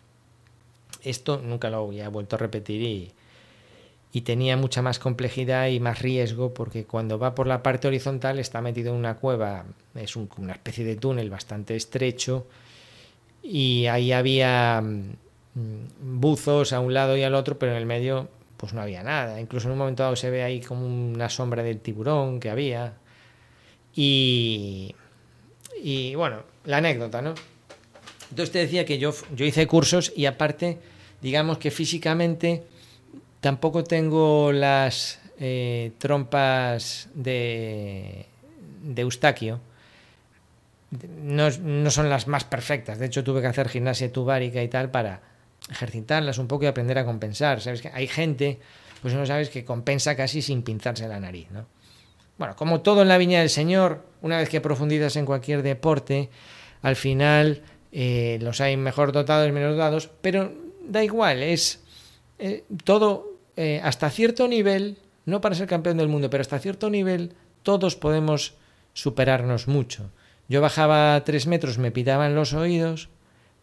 esto 1.03 1.41
nunca 1.43 1.69
lo 1.69 1.85
había 1.87 2.09
vuelto 2.09 2.35
a 2.35 2.39
repetir 2.39 2.81
y, 2.81 3.11
y 4.11 4.21
tenía 4.21 4.57
mucha 4.57 4.81
más 4.81 4.99
complejidad 4.99 5.67
y 5.67 5.79
más 5.79 6.01
riesgo 6.01 6.53
porque 6.53 6.85
cuando 6.85 7.19
va 7.19 7.35
por 7.35 7.47
la 7.47 7.63
parte 7.63 7.87
horizontal 7.87 8.39
está 8.39 8.61
metido 8.61 8.93
en 8.93 8.99
una 8.99 9.15
cueva, 9.15 9.65
es 9.95 10.15
una 10.15 10.53
especie 10.53 10.83
de 10.83 10.95
túnel 10.95 11.29
bastante 11.29 11.75
estrecho 11.75 12.47
y 13.43 13.87
ahí 13.87 14.11
había 14.11 14.81
mm, 14.81 16.19
buzos 16.19 16.73
a 16.73 16.79
un 16.79 16.93
lado 16.93 17.17
y 17.17 17.23
al 17.23 17.35
otro, 17.35 17.57
pero 17.57 17.71
en 17.71 17.77
el 17.77 17.85
medio 17.85 18.29
pues 18.57 18.73
no 18.73 18.81
había 18.81 19.03
nada. 19.03 19.39
Incluso 19.41 19.67
en 19.67 19.73
un 19.73 19.79
momento 19.79 20.03
dado 20.03 20.15
se 20.15 20.29
ve 20.29 20.43
ahí 20.43 20.61
como 20.61 20.85
una 20.85 21.29
sombra 21.29 21.63
del 21.63 21.79
tiburón 21.79 22.39
que 22.39 22.49
había. 22.49 22.93
Y, 23.95 24.95
y 25.81 26.15
bueno, 26.15 26.43
la 26.65 26.77
anécdota, 26.77 27.21
¿no? 27.21 27.33
Entonces 28.29 28.51
te 28.51 28.59
decía 28.59 28.85
que 28.85 28.97
yo, 28.97 29.13
yo 29.35 29.45
hice 29.45 29.67
cursos 29.67 30.13
y 30.15 30.25
aparte, 30.25 30.77
digamos 31.21 31.57
que 31.57 31.71
físicamente 31.71 32.63
tampoco 33.41 33.83
tengo 33.83 34.51
las 34.51 35.19
eh, 35.39 35.91
trompas 35.97 37.09
de, 37.13 38.27
de 38.83 39.01
Eustaquio 39.01 39.59
no, 40.91 41.91
son 41.91 42.09
las 42.09 42.27
más 42.27 42.43
perfectas. 42.43 42.99
De 42.99 43.05
hecho, 43.05 43.23
tuve 43.23 43.41
que 43.41 43.47
hacer 43.47 43.69
gimnasia 43.69 44.11
tubárica 44.11 44.61
y 44.61 44.67
tal 44.67 44.91
para 44.91 45.21
ejercitarlas 45.69 46.37
un 46.37 46.47
poco 46.47 46.65
y 46.65 46.67
aprender 46.67 46.97
a 46.97 47.05
compensar. 47.05 47.61
¿Sabes? 47.61 47.81
Que 47.81 47.89
hay 47.93 48.07
gente, 48.07 48.59
pues 49.01 49.13
no 49.13 49.25
sabes, 49.25 49.49
que 49.49 49.63
compensa 49.63 50.15
casi 50.15 50.41
sin 50.41 50.63
pintarse 50.63 51.07
la 51.07 51.19
nariz, 51.19 51.49
¿no? 51.51 51.65
Bueno, 52.37 52.55
como 52.55 52.81
todo 52.81 53.03
en 53.03 53.07
la 53.07 53.17
viña 53.17 53.39
del 53.39 53.49
Señor, 53.49 54.03
una 54.21 54.37
vez 54.37 54.49
que 54.49 54.61
profundizas 54.61 55.15
en 55.15 55.25
cualquier 55.25 55.61
deporte, 55.61 56.29
al 56.81 56.95
final 56.95 57.61
eh, 57.91 58.39
los 58.41 58.61
hay 58.61 58.77
mejor 58.77 59.11
dotados 59.11 59.47
y 59.47 59.51
menos 59.51 59.75
dotados, 59.75 60.09
pero 60.21 60.51
da 60.81 61.03
igual, 61.03 61.43
es 61.43 61.83
eh, 62.39 62.63
todo 62.83 63.37
eh, 63.57 63.79
hasta 63.83 64.09
cierto 64.09 64.47
nivel, 64.47 64.97
no 65.25 65.39
para 65.39 65.53
ser 65.53 65.67
campeón 65.67 65.97
del 65.97 66.07
mundo, 66.07 66.31
pero 66.31 66.41
hasta 66.41 66.57
cierto 66.57 66.89
nivel 66.89 67.35
todos 67.61 67.95
podemos 67.95 68.55
superarnos 68.93 69.67
mucho. 69.67 70.09
Yo 70.51 70.59
bajaba 70.59 71.23
tres 71.23 71.47
metros, 71.47 71.77
me 71.77 71.91
pitaban 71.91 72.35
los 72.35 72.51
oídos, 72.51 73.07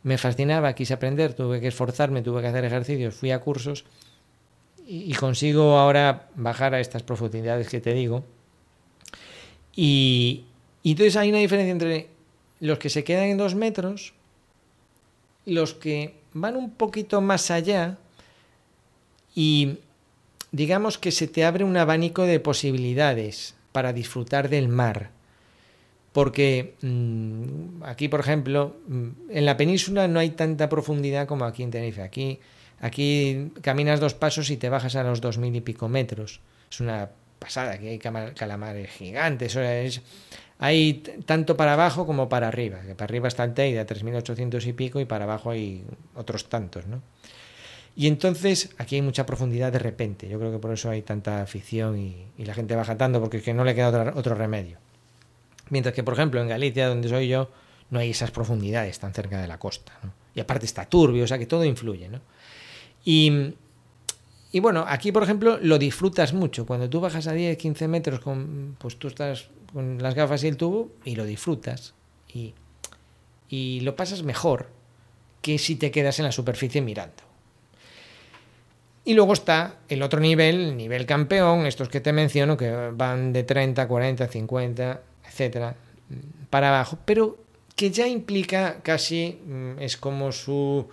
me 0.03 0.17
fascinaba, 0.17 0.73
quise 0.73 0.95
aprender, 0.95 1.35
tuve 1.35 1.61
que 1.61 1.69
esforzarme, 1.69 2.23
tuve 2.23 2.41
que 2.41 2.47
hacer 2.47 2.65
ejercicios, 2.65 3.15
fui 3.15 3.31
a 3.31 3.41
cursos 3.41 3.85
y, 4.87 5.13
consigo 5.13 5.77
ahora 5.77 6.31
bajar 6.35 6.73
a 6.73 6.81
estas 6.81 7.03
profundidades 7.03 7.69
que 7.69 7.83
te 7.83 7.93
digo. 7.93 8.25
Y, 9.77 10.47
y 10.83 10.93
entonces 10.93 11.17
hay 11.17 11.29
una 11.29 11.41
diferencia 11.41 11.73
entre 11.73 12.09
los 12.59 12.79
que 12.79 12.89
se 12.89 13.05
quedan 13.05 13.25
en 13.25 13.37
dos 13.37 13.55
metros, 13.55 14.15
los 15.45 15.75
que 15.75 16.15
van 16.33 16.57
un 16.57 16.71
poquito 16.71 17.21
más 17.21 17.51
allá 17.51 17.99
y 19.35 19.77
digamos 20.53 20.97
que 20.97 21.13
se 21.13 21.29
te 21.29 21.45
abre 21.45 21.65
un 21.65 21.77
abanico 21.77 22.23
de 22.23 22.41
posibilidades 22.41 23.57
para 23.73 23.93
disfrutar 23.93 24.49
del 24.49 24.69
mar 24.69 25.18
porque 26.13 26.75
mm, 26.83 27.83
aquí, 27.85 28.09
por 28.09 28.21
ejemplo, 28.21 28.77
mm, 28.87 29.09
en 29.31 29.45
la 29.45 29.57
península 29.57 30.09
no 30.09 30.21
hay 30.21 30.31
tanta 30.31 30.69
profundidad 30.69 31.27
como 31.27 31.45
aquí 31.45 31.63
en 31.63 31.71
Tenerife. 31.71 32.03
Aquí, 32.03 32.41
aquí 32.81 33.53
caminas 33.61 34.01
dos 34.01 34.15
pasos 34.15 34.51
y 34.51 34.57
te 34.57 34.69
bajas 34.69 34.97
a 34.97 35.03
los 35.03 35.21
dos 35.21 35.39
mil 35.39 35.55
y 35.55 35.61
pico 35.61 35.89
metros. 35.89 36.41
Es 36.71 36.81
una 36.81 37.11
pasada, 37.39 37.73
aquí 37.73 37.89
hay 37.89 37.99
calamares 37.99 38.91
gigantes. 38.91 39.57
Es, 39.57 40.03
hay 40.59 40.95
tanto 41.25 41.57
para 41.57 41.75
abajo 41.75 42.07
como 42.07 42.29
para 42.29 42.49
arriba. 42.49 42.81
Que 42.81 42.95
para 42.95 43.11
arriba 43.11 43.29
está 43.29 43.45
el 43.45 43.55
Teide 43.55 43.79
a 43.79 43.87
3.800 43.87 44.67
y 44.67 44.73
pico 44.73 45.01
y 45.01 45.05
para 45.05 45.25
abajo 45.25 45.51
hay 45.51 45.85
otros 46.15 46.49
tantos, 46.49 46.87
¿no? 46.87 47.03
Y 47.95 48.07
entonces 48.07 48.71
aquí 48.79 48.95
hay 48.97 49.03
mucha 49.03 49.27
profundidad 49.27 49.73
de 49.73 49.81
repente. 49.81 50.29
Yo 50.29 50.39
creo 50.39 50.53
que 50.53 50.59
por 50.59 50.73
eso 50.73 50.89
hay 50.89 51.03
tanta 51.03 51.43
afición 51.43 51.99
y, 51.99 52.45
la 52.45 52.55
gente 52.55 52.77
baja 52.77 52.97
tanto, 52.97 53.21
porque 53.21 53.39
es 53.39 53.43
que 53.43 53.55
no 53.55 53.65
le 53.65 53.75
queda 53.75 54.13
otro 54.15 54.37
remedio. 54.37 54.79
Mientras 55.71 55.95
que, 55.95 56.03
por 56.03 56.15
ejemplo, 56.15 56.41
en 56.41 56.49
Galicia, 56.49 56.89
donde 56.89 57.09
soy 57.09 57.29
yo, 57.29 57.51
no 57.91 57.99
hay 57.99 58.11
esas 58.11 58.31
profundidades 58.31 58.99
tan 58.99 59.13
cerca 59.13 59.41
de 59.41 59.49
la 59.49 59.59
costa. 59.59 59.93
Y 60.35 60.41
aparte 60.41 60.67
está 60.67 60.85
turbio, 60.85 61.25
o 61.25 61.27
sea 61.27 61.39
que 61.39 61.47
todo 61.47 61.65
influye. 61.65 62.09
¿no? 62.09 62.21
Y, 63.05 63.55
y, 64.53 64.61
bueno, 64.61 64.85
aquí, 64.87 65.13
por 65.13 65.23
ejemplo, 65.23 65.59
lo 65.61 65.79
disfrutas 65.79 66.33
mucho. 66.33 66.67
Cuando 66.67 66.89
tú 66.89 67.01
bajas 67.01 67.27
a 67.27 67.33
10, 67.33 67.57
15 67.57 67.89
metros, 67.89 68.21
con, 68.21 68.77
pues 68.79 68.97
tú 68.99 69.09
estás 69.09 69.49
con 69.73 70.03
las 70.03 70.15
gafas 70.15 70.45
y 70.45 70.49
el 70.49 70.57
tubo 70.57 70.91
y 71.05 71.17
lo 71.17 71.25
disfrutas. 71.25 71.95
Y, 72.33 72.55
y 73.49 73.81
lo 73.81 73.97
pasas 73.97 74.23
mejor 74.23 74.69
que 75.43 75.59
si 75.59 75.77
te 75.77 75.91
quedas 75.91 76.19
en 76.19 76.27
la 76.27 76.33
superficie 76.33 76.83
mirando. 76.83 77.29
Y 79.05 79.15
luego 79.15 79.33
está 79.33 79.77
el 79.89 80.03
otro 80.03 80.21
nivel, 80.21 80.61
el 80.61 80.77
nivel 80.77 81.07
campeón, 81.07 81.65
estos 81.65 81.89
que 81.89 82.01
te 82.01 82.13
menciono, 82.13 82.59
que 82.59 82.91
van 82.93 83.33
de 83.33 83.43
30, 83.43 83.89
40, 83.89 84.29
50, 84.29 85.01
etcétera, 85.29 85.77
para 86.51 86.69
abajo, 86.69 86.99
pero 87.05 87.39
que 87.77 87.91
ya 87.91 88.09
implica 88.09 88.81
casi, 88.83 89.39
mm, 89.47 89.79
es 89.79 89.97
como 89.97 90.33
su, 90.33 90.89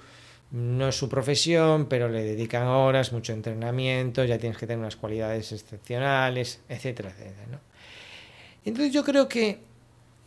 no 0.51 0.88
es 0.88 0.96
su 0.96 1.10
profesión, 1.10 1.88
pero 1.88 2.10
le 2.10 2.24
dedican 2.24 2.68
horas, 2.68 3.12
mucho 3.12 3.34
entrenamiento, 3.34 4.24
ya 4.24 4.38
tienes 4.38 4.58
que 4.58 4.68
tener 4.68 4.80
unas 4.80 4.96
cualidades 4.96 5.51
excepcionales, 5.51 6.62
etcétera, 6.70 7.10
etcétera. 7.10 7.60
Entonces 8.65 8.94
yo 8.94 9.04
creo 9.04 9.27
que 9.27 9.60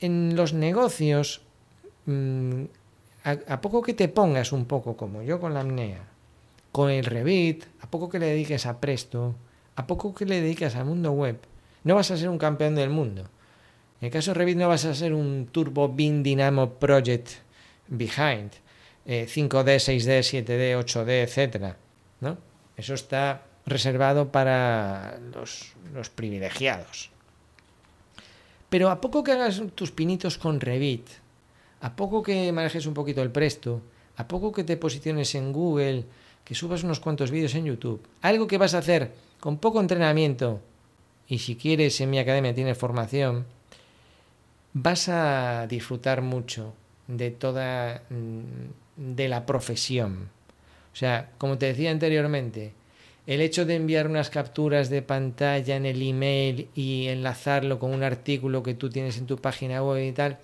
en 0.01 0.35
los 0.35 0.53
negocios, 0.53 1.43
mm, 2.07 2.65
a, 3.25 3.61
poco 3.61 3.83
que 3.83 3.95
te 3.95 4.09
pongas 4.09 4.53
un 4.53 4.65
poco 4.65 4.97
como 4.97 5.23
yo 5.23 5.41
con 5.41 5.55
la 5.55 5.61
apnea, 5.61 6.09
con 6.73 6.91
el 6.91 7.05
Revit, 7.05 7.65
a 7.81 7.91
poco 7.91 8.09
que 8.09 8.19
le 8.19 8.27
dediques 8.27 8.67
a 8.67 8.81
Presto, 8.81 9.35
a 9.77 9.87
poco 9.87 10.15
que 10.15 10.25
le 10.25 10.41
dediques 10.41 10.75
al 10.77 10.87
mundo 10.87 11.13
web, 11.13 11.39
no 11.85 11.95
vas 11.95 12.11
a 12.11 12.17
ser 12.17 12.29
un 12.29 12.39
campeón 12.39 12.75
del 12.75 12.91
mundo 12.91 13.29
en 14.01 14.07
el 14.07 14.11
caso 14.13 14.31
de 14.31 14.35
Revit 14.35 14.57
no 14.57 14.69
vas 14.69 14.85
a 14.85 14.95
ser 14.95 15.13
un 15.13 15.49
Turbo 15.51 15.93
Beam 15.93 16.23
Dynamo 16.23 16.75
Project 16.75 17.31
Behind, 17.89 18.53
5D, 19.07 19.79
6D, 19.79 20.21
7D, 20.21 20.79
8D, 20.79 21.23
etc. 21.23 21.75
¿no? 22.21 22.39
Eso 22.77 22.95
está 22.95 23.43
reservado 23.67 24.31
para 24.31 25.19
los, 25.35 25.73
los 25.93 26.11
privilegiados. 26.11 27.11
Pero 28.69 28.91
a 28.91 29.01
poco 29.01 29.25
que 29.25 29.33
hagas 29.33 29.63
tus 29.75 29.91
pinitos 29.91 30.37
con 30.37 30.61
Revit, 30.61 31.09
a 31.81 31.97
poco 31.97 32.23
que 32.23 32.53
manejes 32.53 32.87
un 32.87 32.95
poquito 32.95 33.23
el 33.23 33.31
presto, 33.31 33.81
a 34.17 34.29
poco 34.29 34.53
que 34.53 34.65
te 34.65 34.77
posiciones 34.77 35.35
en 35.35 35.53
Google, 35.53 36.05
que 36.45 36.55
subas 36.55 36.83
unos 36.83 37.01
cuantos 37.01 37.31
vídeos 37.31 37.55
en 37.55 37.65
YouTube, 37.65 38.07
algo 38.21 38.47
que 38.47 38.59
vas 38.59 38.75
a 38.75 38.79
hacer 38.79 39.13
con 39.41 39.59
poco 39.59 39.81
entrenamiento, 39.81 40.61
y 41.27 41.39
si 41.39 41.57
quieres 41.57 42.01
en 42.01 42.11
mi 42.11 42.19
academia 42.19 42.55
tienes 42.55 42.77
formación, 42.77 43.47
vas 44.73 45.09
a 45.09 45.67
disfrutar 45.67 46.23
mucho 46.23 46.75
de 47.07 47.31
toda 47.31 48.03
mm, 48.11 49.15
de 49.15 49.29
la 49.29 49.47
profesión. 49.47 50.31
O 50.93 50.97
sea, 50.97 51.31
como 51.39 51.59
te 51.59 51.67
decía 51.67 51.91
anteriormente, 51.91 52.73
el 53.27 53.41
hecho 53.41 53.65
de 53.65 53.77
enviar 53.77 54.09
unas 54.09 54.31
capturas 54.31 54.91
de 54.91 55.03
pantalla 55.03 55.77
en 55.77 55.87
el 55.87 56.03
email 56.03 56.69
y 56.75 57.09
enlazarlo 57.09 57.79
con 57.79 57.93
un 57.93 58.03
artículo 58.03 58.63
que 58.63 58.75
tú 58.75 58.91
tienes 58.91 59.19
en 59.19 59.27
tu 59.27 59.37
página 59.37 59.83
web 59.83 60.05
y 60.05 60.13
tal, 60.13 60.39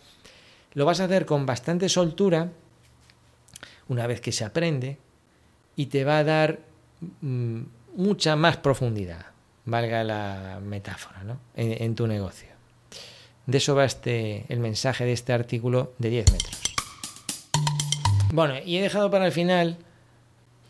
lo 0.74 0.84
vas 0.84 1.00
a 1.00 1.04
hacer 1.04 1.26
con 1.26 1.46
bastante 1.46 1.88
soltura 1.88 2.50
una 3.88 4.06
vez 4.06 4.20
que 4.20 4.32
se 4.32 4.44
aprende 4.44 4.98
y 5.76 5.86
te 5.86 6.04
va 6.04 6.18
a 6.18 6.24
dar 6.24 6.60
mm, 7.20 7.62
mucha 7.96 8.36
más 8.36 8.56
profundidad, 8.58 9.26
valga 9.64 10.04
la 10.04 10.60
metáfora, 10.62 11.24
¿no? 11.24 11.38
en 11.54 11.94
tu 11.94 12.06
negocio. 12.06 12.53
De 13.46 13.58
eso 13.58 13.74
va 13.74 13.84
este, 13.84 14.46
el 14.48 14.60
mensaje 14.60 15.04
de 15.04 15.12
este 15.12 15.32
artículo 15.32 15.92
de 15.98 16.10
10 16.10 16.32
metros. 16.32 16.60
Bueno, 18.32 18.54
y 18.64 18.78
he 18.78 18.82
dejado 18.82 19.10
para 19.10 19.26
el 19.26 19.32
final 19.32 19.76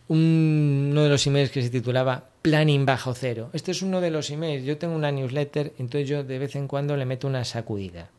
uno 0.09 1.03
de 1.03 1.09
los 1.09 1.27
emails 1.27 1.51
que 1.51 1.63
se 1.63 1.71
titulaba 1.71 2.25
Planning 2.43 2.85
bajo 2.85 3.15
cero. 3.15 3.49
Este 3.55 3.71
es 3.71 3.81
uno 3.81 4.03
de 4.03 4.11
los 4.11 4.31
emails. 4.31 4.65
Yo 4.65 4.77
tengo 4.77 4.95
una 4.95 5.11
newsletter, 5.11 5.73
entonces 5.79 6.09
yo 6.09 6.25
de 6.25 6.39
vez 6.39 6.57
en 6.57 6.69
cuando 6.69 6.97
le 6.97 7.07
meto 7.07 7.27
una 7.27 7.45
sacudida. 7.45 8.11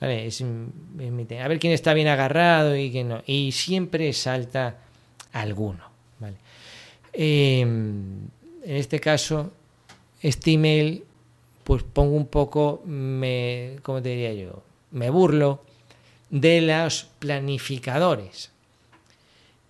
¿Vale? 0.00 0.28
a 0.28 1.48
ver 1.48 1.58
quién 1.58 1.72
está 1.74 1.92
bien 1.94 2.08
agarrado 2.08 2.76
y 2.76 2.90
quién 2.90 3.08
no. 3.08 3.22
Y 3.26 3.52
siempre 3.52 4.12
salta 4.12 4.78
alguno. 5.32 5.84
¿vale? 6.18 6.36
Em, 7.12 8.28
en 8.64 8.76
este 8.76 9.00
caso, 9.00 9.52
este 10.20 10.52
email 10.52 11.04
pues 11.70 11.84
pongo 11.84 12.16
un 12.16 12.26
poco, 12.26 12.82
me, 12.84 13.76
¿cómo 13.84 14.02
te 14.02 14.08
diría 14.08 14.34
yo? 14.34 14.60
Me 14.90 15.08
burlo 15.08 15.62
de 16.28 16.60
los 16.62 17.04
planificadores. 17.20 18.50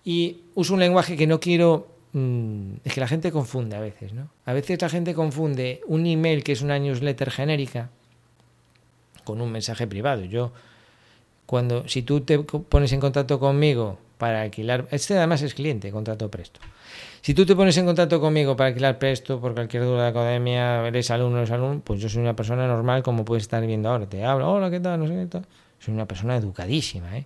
Y 0.03 0.37
uso 0.55 0.73
un 0.73 0.79
lenguaje 0.79 1.15
que 1.15 1.27
no 1.27 1.39
quiero... 1.39 1.89
mm, 2.13 2.71
es 2.83 2.93
que 2.95 3.01
la 3.01 3.07
gente 3.07 3.31
confunde 3.31 3.75
a 3.75 3.79
veces, 3.79 4.13
¿no? 4.13 4.31
A 4.45 4.53
veces 4.53 4.81
la 4.81 4.89
gente 4.89 5.13
confunde 5.13 5.81
un 5.85 6.07
email 6.07 6.43
que 6.43 6.53
es 6.53 6.63
una 6.63 6.79
newsletter 6.79 7.29
genérica 7.29 7.91
con 9.23 9.39
un 9.39 9.51
mensaje 9.51 9.85
privado. 9.85 10.25
Yo, 10.25 10.53
cuando, 11.45 11.87
si 11.87 12.01
tú 12.01 12.21
te 12.21 12.39
pones 12.39 12.91
en 12.93 12.99
contacto 12.99 13.39
conmigo 13.39 13.99
para 14.21 14.43
alquilar, 14.43 14.87
este 14.91 15.17
además 15.17 15.41
es 15.41 15.55
cliente, 15.55 15.91
contrato 15.91 16.29
presto. 16.29 16.59
Si 17.21 17.33
tú 17.33 17.43
te 17.43 17.55
pones 17.55 17.75
en 17.77 17.87
contacto 17.87 18.21
conmigo 18.21 18.55
para 18.55 18.67
alquilar 18.67 18.99
presto 18.99 19.41
por 19.41 19.55
cualquier 19.55 19.81
duda 19.81 20.03
de 20.03 20.09
academia, 20.09 20.87
eres 20.87 21.09
alumno, 21.09 21.39
eres 21.39 21.49
alumno, 21.49 21.81
pues 21.83 21.99
yo 21.99 22.07
soy 22.07 22.21
una 22.21 22.35
persona 22.35 22.67
normal 22.67 23.01
como 23.01 23.25
puedes 23.25 23.45
estar 23.45 23.65
viendo 23.65 23.89
ahora. 23.89 24.07
Te 24.07 24.23
hablo, 24.23 24.51
hola, 24.51 24.69
¿qué 24.69 24.79
tal? 24.79 24.99
No 24.99 25.07
sé 25.07 25.15
qué 25.15 25.25
tal. 25.25 25.47
Soy 25.79 25.95
una 25.95 26.07
persona 26.07 26.35
educadísima, 26.35 27.17
¿eh? 27.17 27.25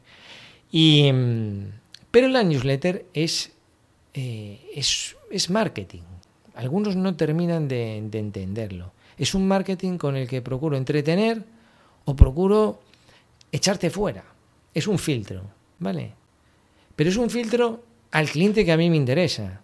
Y, 0.72 1.12
mm, 1.12 1.66
pero 2.12 2.30
la 2.30 2.44
newsletter 2.44 3.08
es, 3.14 3.52
eh, 4.14 4.62
es, 4.74 5.18
es 5.30 5.50
marketing. 5.50 6.04
Algunos 6.56 6.96
no 6.96 7.18
terminan 7.18 7.68
de, 7.68 8.02
de 8.10 8.20
entenderlo. 8.20 8.94
Es 9.18 9.36
un 9.36 9.50
marketing 9.50 9.98
con 9.98 10.16
el 10.16 10.30
que 10.30 10.42
procuro 10.42 10.78
entretener 10.78 11.44
o 12.06 12.16
procuro 12.16 12.80
echarte 13.52 13.90
fuera. 13.90 14.24
Es 14.74 14.88
un 14.88 14.98
filtro, 14.98 15.42
¿vale? 15.80 16.14
Pero 16.96 17.10
es 17.10 17.18
un 17.18 17.30
filtro 17.30 17.84
al 18.12 18.30
cliente 18.30 18.66
que 18.66 18.72
a 18.72 18.78
mí 18.78 18.90
me 18.90 18.96
interesa. 18.96 19.62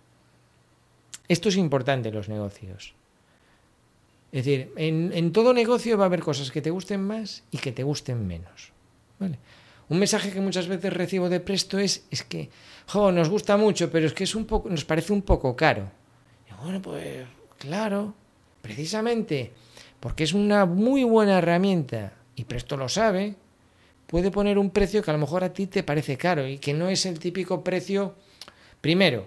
Esto 1.28 1.50
es 1.50 1.56
importante 1.56 2.10
en 2.10 2.16
los 2.16 2.30
negocios. 2.30 2.94
Es 4.32 4.46
decir, 4.46 4.72
en, 4.78 5.32
todo 5.34 5.54
negocio 5.54 5.98
va 5.98 6.06
a 6.06 6.08
haber 6.08 6.22
cosas 6.22 6.52
que 6.52 6.62
te 6.62 6.72
gusten 6.72 7.02
más 7.02 7.44
y 7.52 7.58
que 7.58 7.72
te 7.72 7.84
gusten 7.84 8.26
menos. 8.28 8.72
Un 9.20 10.00
mensaje 10.00 10.32
que 10.32 10.40
muchas 10.40 10.68
veces 10.68 10.92
recibo 10.94 11.30
de 11.30 11.42
presto 11.42 11.78
es, 11.78 12.06
es 12.12 12.24
que, 12.24 12.50
jo, 12.88 13.12
nos 13.12 13.30
gusta 13.30 13.58
mucho, 13.58 13.92
pero 13.92 14.08
es 14.08 14.14
que 14.14 14.24
es 14.24 14.36
un 14.36 14.46
poco, 14.46 14.70
nos 14.70 14.86
parece 14.86 15.12
un 15.12 15.22
poco 15.22 15.56
caro. 15.56 15.92
Y 16.50 16.64
bueno, 16.64 16.82
pues 16.82 17.28
claro, 17.58 18.14
precisamente 18.62 19.52
porque 20.00 20.24
es 20.24 20.34
una 20.34 20.66
muy 20.66 21.04
buena 21.04 21.38
herramienta 21.38 22.14
y 22.36 22.46
Presto 22.46 22.76
lo 22.76 22.90
sabe, 22.90 23.36
puede 24.12 24.30
poner 24.30 24.58
un 24.60 24.70
precio 24.70 25.02
que 25.02 25.10
a 25.10 25.14
lo 25.14 25.20
mejor 25.20 25.44
a 25.44 25.54
ti 25.54 25.66
te 25.68 25.84
parece 25.84 26.18
caro 26.18 26.48
y 26.48 26.58
que 26.60 26.74
no 26.74 26.90
es 26.90 27.06
el 27.06 27.18
típico 27.18 27.64
precio. 27.64 28.14
Primero, 28.82 29.26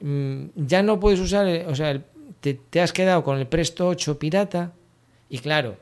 mm, 0.00 0.44
ya 0.56 0.82
no 0.82 0.98
puedes 0.98 1.20
usar, 1.20 1.46
el- 1.46 1.66
o 1.68 1.74
sea, 1.76 2.02
te, 2.40 2.80
has 2.80 2.92
quedado 2.92 3.22
con 3.22 3.38
el 3.38 3.46
Presto 3.46 3.86
8 3.88 4.18
pirata 4.18 4.72
y 5.28 5.38
claro, 5.38 5.76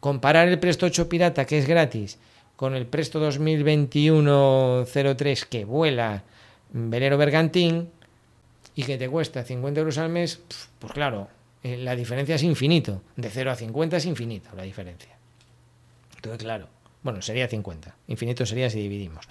comparar 0.00 0.48
el 0.48 0.58
Presto 0.58 0.86
8 0.86 1.08
pirata 1.08 1.44
que 1.44 1.58
es 1.58 1.66
gratis 1.66 2.18
con 2.56 2.74
el 2.74 2.86
Presto 2.86 3.20
2021-03 3.20 5.46
que 5.48 5.64
vuela 5.64 6.22
velero 6.72 7.18
bergantín 7.18 7.90
y 8.74 8.82
que 8.84 8.98
te 8.98 9.08
cuesta 9.08 9.42
50 9.42 9.80
euros 9.80 9.98
al 9.98 10.08
mes, 10.10 10.40
pues 10.78 10.92
claro, 10.92 11.28
eh, 11.62 11.76
la 11.78 11.96
diferencia 11.96 12.34
es 12.36 12.42
infinito. 12.42 13.02
De 13.16 13.30
0 13.30 13.50
a 13.50 13.54
50 13.56 13.96
es 13.96 14.04
infinito 14.06 14.50
la 14.56 14.62
diferencia. 14.62 15.10
Entonces, 16.16 16.42
claro, 16.42 16.68
bueno, 17.06 17.22
sería 17.22 17.48
50. 17.48 17.96
Infinito 18.08 18.44
sería 18.44 18.68
si 18.68 18.80
dividimos. 18.82 19.24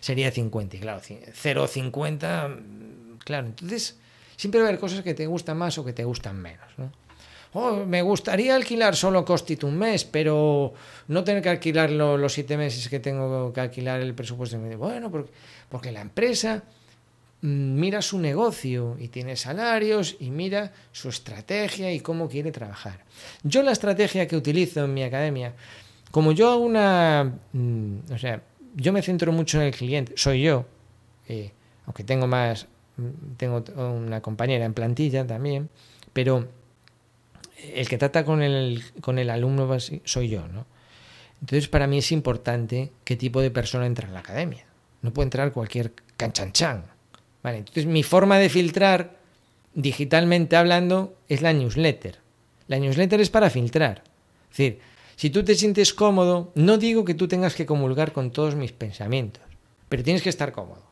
Sería 0.00 0.30
50, 0.30 0.76
y 0.76 0.80
claro, 0.80 1.00
ci- 1.00 1.18
0 1.32 1.64
a 1.64 1.68
50, 1.68 2.48
mm, 2.48 3.18
claro. 3.24 3.48
Entonces, 3.48 3.98
siempre 4.36 4.60
va 4.60 4.66
a 4.66 4.68
haber 4.68 4.80
cosas 4.80 5.02
que 5.02 5.14
te 5.14 5.26
gustan 5.26 5.56
más 5.58 5.76
o 5.78 5.84
que 5.84 5.92
te 5.92 6.04
gustan 6.04 6.40
menos, 6.40 6.66
¿no? 6.78 6.92
Oh, 7.56 7.84
me 7.86 8.02
gustaría 8.02 8.56
alquilar 8.56 8.96
solo 8.96 9.24
Costit 9.24 9.62
un 9.62 9.76
mes, 9.78 10.04
pero 10.04 10.74
no 11.06 11.22
tener 11.22 11.40
que 11.40 11.50
alquilarlo 11.50 12.16
los 12.18 12.32
siete 12.32 12.56
meses 12.56 12.88
que 12.88 12.98
tengo 12.98 13.52
que 13.52 13.60
alquilar 13.60 14.00
el 14.00 14.12
presupuesto. 14.14 14.58
Bueno, 14.58 15.08
porque, 15.10 15.30
porque 15.68 15.92
la 15.92 16.00
empresa 16.00 16.64
mm, 17.42 17.74
mira 17.78 18.02
su 18.02 18.18
negocio 18.18 18.96
y 18.98 19.06
tiene 19.06 19.36
salarios 19.36 20.16
y 20.18 20.30
mira 20.30 20.72
su 20.90 21.08
estrategia 21.08 21.92
y 21.92 22.00
cómo 22.00 22.28
quiere 22.28 22.50
trabajar. 22.50 23.04
Yo 23.44 23.62
la 23.62 23.70
estrategia 23.70 24.26
que 24.26 24.36
utilizo 24.36 24.84
en 24.84 24.92
mi 24.92 25.04
academia, 25.04 25.52
como 26.14 26.30
yo 26.30 26.48
hago 26.48 26.62
una, 26.62 27.40
mm, 27.52 28.12
o 28.12 28.18
sea, 28.18 28.40
yo 28.76 28.92
me 28.92 29.02
centro 29.02 29.32
mucho 29.32 29.60
en 29.60 29.66
el 29.66 29.74
cliente, 29.74 30.12
soy 30.14 30.42
yo, 30.42 30.64
eh, 31.28 31.50
aunque 31.86 32.04
tengo 32.04 32.28
más, 32.28 32.68
mm, 32.98 33.34
tengo 33.36 33.64
una 33.76 34.20
compañera 34.20 34.64
en 34.64 34.74
plantilla 34.74 35.26
también, 35.26 35.68
pero 36.12 36.46
el 37.74 37.88
que 37.88 37.98
trata 37.98 38.24
con 38.24 38.42
el, 38.42 38.84
con 39.00 39.18
el 39.18 39.28
alumno 39.28 39.68
soy 40.04 40.28
yo, 40.28 40.46
¿no? 40.46 40.66
Entonces, 41.40 41.66
para 41.66 41.88
mí 41.88 41.98
es 41.98 42.12
importante 42.12 42.92
qué 43.02 43.16
tipo 43.16 43.40
de 43.40 43.50
persona 43.50 43.84
entra 43.84 44.06
en 44.06 44.14
la 44.14 44.20
academia. 44.20 44.66
No 45.02 45.12
puede 45.12 45.26
entrar 45.26 45.50
cualquier 45.50 45.94
canchanchan. 46.16 46.84
Vale, 47.42 47.58
entonces 47.58 47.86
mi 47.86 48.04
forma 48.04 48.38
de 48.38 48.50
filtrar, 48.50 49.18
digitalmente 49.74 50.54
hablando, 50.54 51.16
es 51.28 51.42
la 51.42 51.52
newsletter. 51.52 52.20
La 52.68 52.78
newsletter 52.78 53.20
es 53.20 53.30
para 53.30 53.50
filtrar. 53.50 54.04
Es 54.52 54.58
decir, 54.58 54.93
si 55.16 55.30
tú 55.30 55.44
te 55.44 55.54
sientes 55.54 55.94
cómodo, 55.94 56.52
no 56.54 56.78
digo 56.78 57.04
que 57.04 57.14
tú 57.14 57.28
tengas 57.28 57.54
que 57.54 57.66
comulgar 57.66 58.12
con 58.12 58.30
todos 58.30 58.54
mis 58.54 58.72
pensamientos, 58.72 59.42
pero 59.88 60.02
tienes 60.02 60.22
que 60.22 60.28
estar 60.28 60.52
cómodo. 60.52 60.82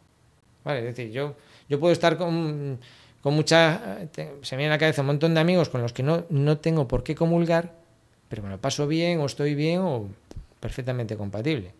Vale, 0.64 0.80
es 0.80 0.96
decir, 0.96 1.10
yo, 1.10 1.34
yo 1.68 1.80
puedo 1.80 1.92
estar 1.92 2.16
con, 2.16 2.78
con 3.20 3.34
mucha. 3.34 3.98
se 4.14 4.56
me 4.56 4.62
viene 4.62 4.66
a 4.66 4.76
la 4.76 4.78
cabeza 4.78 5.02
un 5.02 5.08
montón 5.08 5.34
de 5.34 5.40
amigos 5.40 5.68
con 5.68 5.82
los 5.82 5.92
que 5.92 6.02
no, 6.02 6.24
no 6.30 6.58
tengo 6.58 6.86
por 6.86 7.02
qué 7.02 7.14
comulgar, 7.14 7.72
pero 8.28 8.42
me 8.42 8.50
lo 8.50 8.60
paso 8.60 8.86
bien, 8.86 9.20
o 9.20 9.26
estoy 9.26 9.54
bien, 9.54 9.80
o 9.80 10.08
perfectamente 10.60 11.16
compatible. 11.16 11.74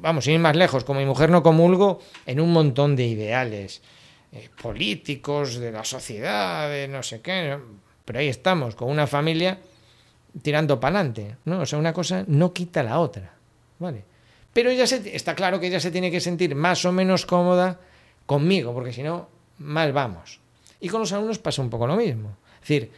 Vamos, 0.00 0.24
sin 0.24 0.34
ir 0.34 0.40
más 0.40 0.56
lejos, 0.56 0.84
como 0.84 1.00
mi 1.00 1.06
mujer 1.06 1.30
no 1.30 1.42
comulgo 1.42 2.00
en 2.24 2.40
un 2.40 2.52
montón 2.52 2.96
de 2.96 3.06
ideales 3.06 3.82
eh, 4.32 4.48
políticos, 4.62 5.56
de 5.56 5.70
la 5.70 5.84
sociedad, 5.84 6.68
de 6.70 6.88
no 6.88 7.02
sé 7.02 7.20
qué, 7.20 7.58
pero 8.04 8.18
ahí 8.18 8.28
estamos, 8.28 8.74
con 8.74 8.88
una 8.88 9.06
familia 9.06 9.58
tirando 10.42 10.78
para 10.80 11.00
adelante, 11.00 11.36
¿no? 11.44 11.60
O 11.60 11.66
sea, 11.66 11.78
una 11.78 11.92
cosa 11.92 12.24
no 12.26 12.52
quita 12.52 12.82
la 12.82 12.98
otra, 13.00 13.32
¿vale? 13.78 14.04
Pero 14.52 14.70
ella 14.70 14.86
se, 14.86 15.14
está 15.14 15.34
claro 15.34 15.60
que 15.60 15.68
ella 15.68 15.80
se 15.80 15.90
tiene 15.90 16.10
que 16.10 16.20
sentir 16.20 16.54
más 16.54 16.84
o 16.84 16.92
menos 16.92 17.26
cómoda 17.26 17.80
conmigo, 18.26 18.72
porque 18.72 18.92
si 18.92 19.02
no, 19.02 19.28
mal 19.58 19.92
vamos. 19.92 20.40
Y 20.80 20.88
con 20.88 21.00
los 21.00 21.12
alumnos 21.12 21.38
pasa 21.38 21.62
un 21.62 21.70
poco 21.70 21.86
lo 21.86 21.96
mismo. 21.96 22.36
Es 22.62 22.68
decir, 22.68 22.90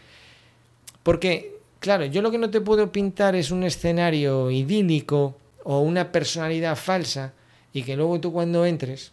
porque, 1.02 1.56
claro, 1.80 2.04
yo 2.06 2.22
lo 2.22 2.30
que 2.30 2.38
no 2.38 2.50
te 2.50 2.60
puedo 2.60 2.90
pintar 2.92 3.34
es 3.34 3.50
un 3.50 3.64
escenario 3.64 4.50
idílico 4.50 5.36
o 5.64 5.80
una 5.80 6.10
personalidad 6.12 6.76
falsa 6.76 7.32
y 7.72 7.82
que 7.82 7.96
luego 7.96 8.20
tú 8.20 8.32
cuando 8.32 8.64
entres 8.64 9.12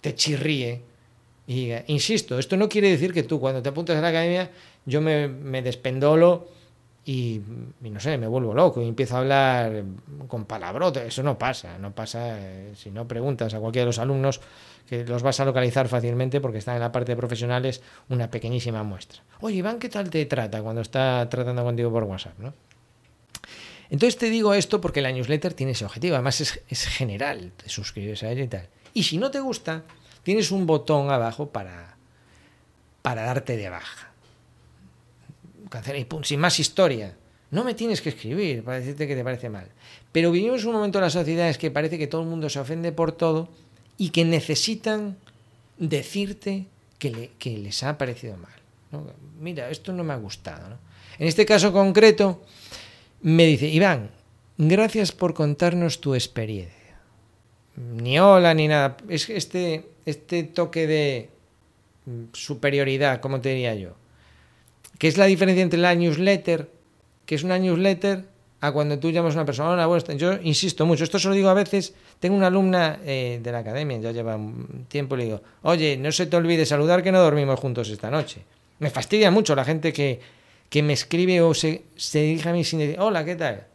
te 0.00 0.14
chirríe. 0.14 0.82
Y 1.46 1.72
insisto, 1.88 2.38
esto 2.38 2.56
no 2.56 2.68
quiere 2.68 2.90
decir 2.90 3.12
que 3.12 3.24
tú 3.24 3.40
cuando 3.40 3.60
te 3.62 3.68
apuntas 3.68 3.96
a 3.96 4.00
la 4.00 4.08
academia 4.08 4.50
yo 4.86 5.00
me, 5.00 5.28
me 5.28 5.62
despendolo 5.62 6.48
y, 7.10 7.42
no 7.80 7.98
sé, 7.98 8.16
me 8.18 8.28
vuelvo 8.28 8.54
loco 8.54 8.80
y 8.80 8.86
empiezo 8.86 9.16
a 9.16 9.18
hablar 9.18 9.82
con 10.28 10.44
palabrotas. 10.44 11.02
Eso 11.02 11.24
no 11.24 11.36
pasa, 11.36 11.76
no 11.76 11.92
pasa. 11.92 12.38
eh, 12.38 12.72
Si 12.76 12.92
no 12.92 13.08
preguntas 13.08 13.52
a 13.52 13.58
cualquiera 13.58 13.82
de 13.82 13.86
los 13.86 13.98
alumnos, 13.98 14.40
que 14.86 15.04
los 15.04 15.20
vas 15.24 15.40
a 15.40 15.44
localizar 15.44 15.88
fácilmente 15.88 16.40
porque 16.40 16.58
están 16.58 16.76
en 16.76 16.82
la 16.82 16.92
parte 16.92 17.10
de 17.10 17.16
profesionales 17.16 17.82
una 18.10 18.30
pequeñísima 18.30 18.84
muestra. 18.84 19.22
Oye, 19.40 19.56
Iván, 19.56 19.80
¿qué 19.80 19.88
tal 19.88 20.08
te 20.08 20.24
trata 20.26 20.62
cuando 20.62 20.82
está 20.82 21.28
tratando 21.28 21.64
contigo 21.64 21.90
por 21.90 22.04
WhatsApp? 22.04 22.38
¿no? 22.38 22.54
Entonces 23.88 24.16
te 24.16 24.30
digo 24.30 24.54
esto 24.54 24.80
porque 24.80 25.02
la 25.02 25.10
newsletter 25.10 25.52
tiene 25.52 25.72
ese 25.72 25.84
objetivo, 25.84 26.14
además 26.14 26.40
es, 26.40 26.62
es 26.68 26.86
general, 26.86 27.50
te 27.56 27.68
suscribes 27.68 28.22
a 28.22 28.30
ella 28.30 28.44
y 28.44 28.48
tal. 28.48 28.68
Y 28.94 29.02
si 29.02 29.18
no 29.18 29.32
te 29.32 29.40
gusta, 29.40 29.82
tienes 30.22 30.52
un 30.52 30.64
botón 30.64 31.10
abajo 31.10 31.48
para, 31.50 31.96
para 33.02 33.22
darte 33.22 33.56
de 33.56 33.68
baja. 33.68 34.09
Pum, 36.08 36.22
sin 36.24 36.40
más 36.40 36.58
historia. 36.58 37.16
No 37.50 37.64
me 37.64 37.74
tienes 37.74 38.00
que 38.00 38.10
escribir 38.10 38.62
para 38.64 38.78
decirte 38.78 39.06
que 39.08 39.14
te 39.16 39.24
parece 39.24 39.48
mal. 39.48 39.66
Pero 40.12 40.30
vivimos 40.30 40.64
un 40.64 40.72
momento 40.72 40.98
en 40.98 41.04
la 41.04 41.10
sociedad 41.10 41.48
es 41.48 41.58
que 41.58 41.70
parece 41.70 41.98
que 41.98 42.06
todo 42.06 42.22
el 42.22 42.28
mundo 42.28 42.48
se 42.48 42.58
ofende 42.60 42.92
por 42.92 43.12
todo 43.12 43.48
y 43.98 44.10
que 44.10 44.24
necesitan 44.24 45.16
decirte 45.78 46.66
que, 46.98 47.10
le- 47.10 47.30
que 47.38 47.58
les 47.58 47.82
ha 47.82 47.96
parecido 47.98 48.36
mal. 48.36 48.52
¿no? 48.92 49.04
Mira, 49.40 49.70
esto 49.70 49.92
no 49.92 50.04
me 50.04 50.12
ha 50.12 50.16
gustado. 50.16 50.78
En 51.18 51.26
este 51.26 51.44
caso 51.46 51.72
concreto, 51.72 52.42
me 53.22 53.46
dice, 53.46 53.66
Iván, 53.68 54.10
gracias 54.58 55.12
por 55.12 55.34
contarnos 55.34 56.00
tu 56.00 56.14
experiencia. 56.14 56.76
Ni 57.76 58.18
hola 58.18 58.54
ni 58.54 58.68
nada. 58.68 58.96
Es 59.08 59.28
este, 59.30 59.86
este 60.06 60.42
toque 60.44 60.86
de 60.86 61.30
superioridad, 62.32 63.20
como 63.20 63.40
te 63.40 63.50
diría 63.50 63.74
yo. 63.74 63.94
¿Qué 65.00 65.08
es 65.08 65.16
la 65.16 65.24
diferencia 65.24 65.62
entre 65.62 65.78
la 65.78 65.94
newsletter, 65.94 66.68
que 67.24 67.34
es 67.34 67.42
una 67.42 67.58
newsletter, 67.58 68.26
a 68.60 68.70
cuando 68.70 68.98
tú 68.98 69.10
llamas 69.10 69.32
a 69.34 69.38
una 69.38 69.46
persona? 69.46 69.70
Hola, 69.70 69.98
tardes". 70.04 70.18
Yo 70.18 70.34
insisto 70.42 70.84
mucho, 70.84 71.04
esto 71.04 71.18
se 71.18 71.26
lo 71.26 71.32
digo 71.32 71.48
a 71.48 71.54
veces. 71.54 71.94
Tengo 72.18 72.36
una 72.36 72.48
alumna 72.48 73.00
eh, 73.02 73.40
de 73.42 73.50
la 73.50 73.60
academia, 73.60 73.96
ya 73.96 74.12
lleva 74.12 74.36
un 74.36 74.84
tiempo, 74.88 75.16
le 75.16 75.24
digo, 75.24 75.40
oye, 75.62 75.96
no 75.96 76.12
se 76.12 76.26
te 76.26 76.36
olvide 76.36 76.66
saludar 76.66 77.02
que 77.02 77.12
no 77.12 77.18
dormimos 77.18 77.58
juntos 77.58 77.88
esta 77.88 78.10
noche. 78.10 78.42
Me 78.78 78.90
fastidia 78.90 79.30
mucho 79.30 79.54
la 79.54 79.64
gente 79.64 79.90
que, 79.90 80.20
que 80.68 80.82
me 80.82 80.92
escribe 80.92 81.40
o 81.40 81.54
se, 81.54 81.82
dirige 82.12 82.50
a 82.50 82.52
mí 82.52 82.62
sin 82.62 82.80
decir, 82.80 83.00
hola, 83.00 83.24
¿qué 83.24 83.36
tal? 83.36 83.68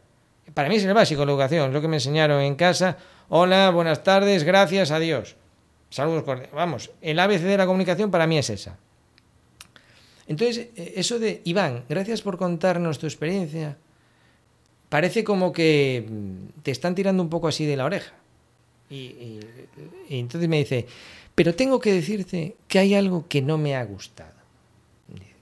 Para 0.54 0.68
mí 0.68 0.76
es 0.76 0.84
el 0.84 0.94
básico 0.94 1.26
la 1.26 1.32
educación, 1.32 1.72
lo 1.72 1.80
que 1.80 1.88
me 1.88 1.96
enseñaron 1.96 2.40
en 2.40 2.54
casa. 2.54 2.98
Hola, 3.30 3.70
buenas 3.70 4.04
tardes, 4.04 4.44
gracias, 4.44 4.92
adiós. 4.92 5.34
Saludos 5.90 6.22
cordiales. 6.22 6.54
Vamos, 6.54 6.92
el 7.02 7.18
ABC 7.18 7.40
de 7.40 7.56
la 7.56 7.66
comunicación 7.66 8.12
para 8.12 8.28
mí 8.28 8.38
es 8.38 8.48
esa. 8.48 8.78
Entonces, 10.28 10.68
eh, 10.76 10.94
eso 10.96 11.18
de, 11.18 11.40
Iván, 11.44 11.84
gracias 11.88 12.22
por 12.22 12.36
contarnos 12.36 12.98
tu 12.98 13.06
experiencia, 13.06 13.76
parece 14.88 15.24
como 15.24 15.52
que 15.52 16.06
mm, 16.08 16.62
te 16.62 16.70
están 16.70 16.94
tirando 16.94 17.22
un 17.22 17.28
poco 17.28 17.48
así 17.48 17.64
de 17.64 17.76
la 17.76 17.84
oreja. 17.84 18.12
Y, 18.88 19.40
entonces 20.08 20.48
me 20.48 20.58
dice, 20.58 20.86
pero 21.34 21.54
tengo 21.54 21.80
que 21.80 21.92
decirte 21.92 22.56
que 22.68 22.78
hay 22.78 22.94
algo 22.94 23.26
que 23.28 23.42
no 23.42 23.58
me 23.58 23.74
ha 23.74 23.84
gustado. 23.84 24.36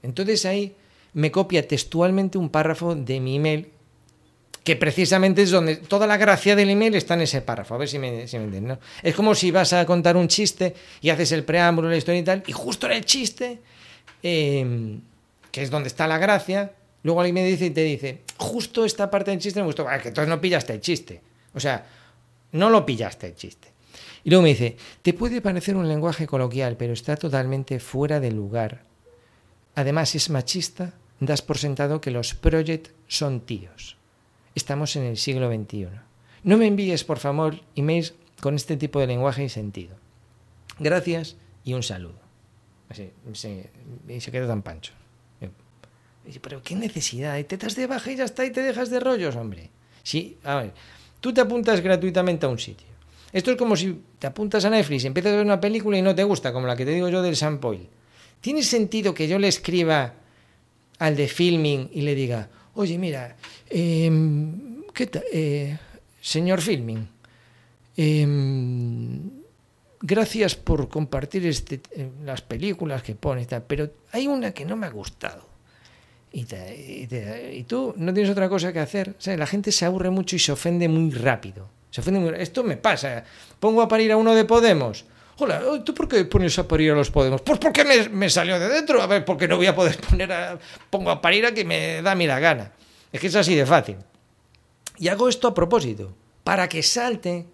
Entonces 0.01 0.45
ahí 0.45 0.73
me 1.13 1.31
copia 1.31 1.67
textualmente 1.67 2.37
un 2.37 2.49
párrafo 2.49 2.95
de 2.95 3.19
mi 3.19 3.35
email, 3.35 3.69
que 4.63 4.75
precisamente 4.75 5.43
es 5.43 5.51
donde 5.51 5.75
toda 5.75 6.07
la 6.07 6.17
gracia 6.17 6.55
del 6.55 6.71
email 6.71 6.95
está 6.95 7.13
en 7.13 7.21
ese 7.21 7.41
párrafo, 7.41 7.75
a 7.75 7.77
ver 7.77 7.87
si 7.87 7.99
me, 7.99 8.27
si 8.27 8.37
entienden. 8.37 8.79
Es 9.03 9.13
como 9.15 9.35
si 9.35 9.51
vas 9.51 9.73
a 9.73 9.85
contar 9.85 10.17
un 10.17 10.27
chiste 10.27 10.73
y 11.01 11.09
haces 11.11 11.31
el 11.31 11.43
preámbulo, 11.43 11.87
la 11.87 11.97
historia 11.97 12.19
y 12.19 12.23
tal, 12.23 12.43
y 12.47 12.51
justo 12.51 12.87
en 12.87 12.93
el 12.93 13.05
chiste, 13.05 13.59
em, 14.25 15.01
que 15.51 15.61
es 15.61 15.69
donde 15.69 15.87
está 15.87 16.07
la 16.07 16.17
gracia, 16.17 16.73
luego 17.03 17.21
alguien 17.21 17.35
me 17.35 17.45
dice 17.45 17.67
y 17.67 17.69
te 17.69 17.83
dice, 17.83 18.21
justo 18.37 18.83
esta 18.83 19.11
parte 19.11 19.29
del 19.29 19.39
chiste 19.39 19.59
me 19.59 19.67
gustó, 19.67 19.85
que 19.85 20.07
entonces 20.07 20.27
no 20.27 20.41
pillaste 20.41 20.73
el 20.73 20.81
chiste. 20.81 21.21
O 21.53 21.59
sea, 21.59 21.85
no 22.51 22.71
lo 22.71 22.87
pillaste 22.87 23.27
el 23.27 23.35
chiste. 23.35 23.67
Y 24.23 24.31
luego 24.31 24.41
me 24.41 24.49
dice, 24.49 24.77
te 25.03 25.13
puede 25.13 25.41
parecer 25.41 25.75
un 25.75 25.87
lenguaje 25.87 26.25
coloquial, 26.25 26.75
pero 26.75 26.93
está 26.93 27.15
totalmente 27.15 27.79
fuera 27.79 28.19
de 28.19 28.31
lugar. 28.31 28.81
Además 29.75 30.15
es 30.15 30.31
machista, 30.31 30.93
das 31.19 31.43
por 31.43 31.59
sentado 31.59 32.01
que 32.01 32.09
los 32.09 32.33
project 32.33 32.87
son 33.07 33.41
tíos. 33.41 33.97
Estamos 34.55 34.95
en 34.95 35.03
el 35.03 35.17
siglo 35.17 35.53
XXI. 35.53 35.89
No 36.43 36.57
me 36.57 36.65
envíes, 36.65 37.03
por 37.03 37.19
favor, 37.19 37.61
emails 37.75 38.15
con 38.41 38.55
este 38.55 38.75
tipo 38.75 38.99
de 38.99 39.07
lenguaje 39.07 39.43
y 39.43 39.49
sentido. 39.49 39.95
Gracias 40.79 41.35
y 41.63 41.73
un 41.73 41.83
saludo. 41.83 42.24
Así, 42.89 43.09
y 44.07 44.21
se 44.21 44.31
queda 44.31 44.47
tan 44.47 44.61
pancho. 44.61 44.93
pero 46.41 46.61
qué 46.61 46.75
necesidad, 46.75 47.43
te 47.45 47.57
das 47.57 47.75
de 47.75 47.87
baja 47.87 48.11
y 48.11 48.15
ya 48.15 48.25
está 48.25 48.45
y 48.45 48.51
te 48.51 48.61
dejas 48.61 48.89
de 48.89 48.99
rollos, 48.99 49.35
hombre. 49.35 49.69
Sí, 50.03 50.37
a 50.43 50.55
ver, 50.55 50.73
Tú 51.25 51.33
te 51.33 51.41
apuntas 51.41 51.81
gratuitamente 51.81 52.45
a 52.45 52.49
un 52.49 52.59
sitio. 52.59 52.85
Esto 53.33 53.49
es 53.49 53.57
como 53.57 53.75
si 53.75 53.99
te 54.19 54.27
apuntas 54.27 54.63
a 54.63 54.69
Netflix 54.69 55.03
y 55.03 55.07
empiezas 55.07 55.33
a 55.33 55.37
ver 55.37 55.45
una 55.45 55.59
película 55.59 55.97
y 55.97 56.03
no 56.03 56.13
te 56.13 56.23
gusta, 56.23 56.53
como 56.53 56.67
la 56.67 56.75
que 56.75 56.85
te 56.85 56.91
digo 56.91 57.09
yo 57.09 57.23
del 57.23 57.35
Sampoil. 57.35 57.87
¿Tiene 58.41 58.61
sentido 58.61 59.11
que 59.11 59.27
yo 59.27 59.39
le 59.39 59.47
escriba 59.47 60.13
al 60.99 61.15
de 61.15 61.27
filming 61.27 61.89
y 61.91 62.01
le 62.01 62.13
diga, 62.13 62.47
oye, 62.75 62.99
mira, 62.99 63.35
em, 63.71 64.83
¿qué 64.93 65.07
tal? 65.07 65.23
Eh, 65.33 65.75
señor 66.21 66.61
filming, 66.61 67.07
em, 67.97 69.21
gracias 70.01 70.55
por 70.55 70.89
compartir 70.89 71.45
este, 71.45 71.81
eh, 71.91 72.09
las 72.23 72.41
películas 72.41 73.03
que 73.03 73.15
pones, 73.15 73.47
pero 73.67 73.89
hay 74.11 74.27
una 74.27 74.51
que 74.51 74.65
no 74.65 74.75
me 74.75 74.87
ha 74.87 74.91
gustado. 74.91 75.55
Y, 76.31 77.63
tú 77.63 77.93
no 77.95 78.13
tienes 78.13 78.29
otra 78.29 78.49
cosa 78.49 78.73
que 78.73 78.79
hacer. 78.79 79.15
la 79.25 79.47
gente 79.47 79.71
se 79.71 79.85
aburre 79.85 80.09
mucho 80.09 80.35
y 80.35 80.39
se 80.39 80.51
ofende 80.51 80.89
muy 80.89 81.11
rápido. 81.11 81.69
Se 81.89 82.01
ofende 82.01 82.41
Esto 82.41 82.61
me 82.61 82.75
pasa. 82.75 83.23
Pongo 83.57 83.81
a 83.81 83.87
parir 83.87 84.11
a 84.11 84.17
uno 84.17 84.35
de 84.35 84.43
Podemos. 84.43 85.05
Hola, 85.37 85.61
¿tú 85.85 85.93
por 85.93 86.09
qué 86.09 86.25
pones 86.25 86.59
a 86.59 86.67
parir 86.67 86.91
a 86.91 86.95
los 86.95 87.09
Podemos? 87.09 87.41
Pues 87.41 87.57
porque 87.57 87.85
me, 87.85 88.09
me 88.09 88.29
salió 88.29 88.59
de 88.59 88.67
dentro. 88.67 89.01
A 89.01 89.07
ver, 89.07 89.23
porque 89.23 89.47
no 89.47 89.55
voy 89.55 89.67
a 89.67 89.75
poder 89.75 89.97
poner 90.09 90.29
a... 90.33 90.59
Pongo 90.89 91.09
a 91.09 91.21
parir 91.21 91.45
a 91.45 91.53
que 91.53 91.63
me 91.63 92.01
da 92.01 92.11
a 92.11 92.15
mí 92.15 92.27
la 92.27 92.39
gana. 92.41 92.73
Es 93.13 93.21
que 93.21 93.27
es 93.27 93.35
así 93.35 93.55
de 93.55 93.65
fácil. 93.65 93.95
Y 94.97 95.07
hago 95.07 95.29
esto 95.29 95.47
a 95.47 95.53
propósito. 95.53 96.13
Para 96.43 96.67
que 96.67 96.83
salte 96.83 97.45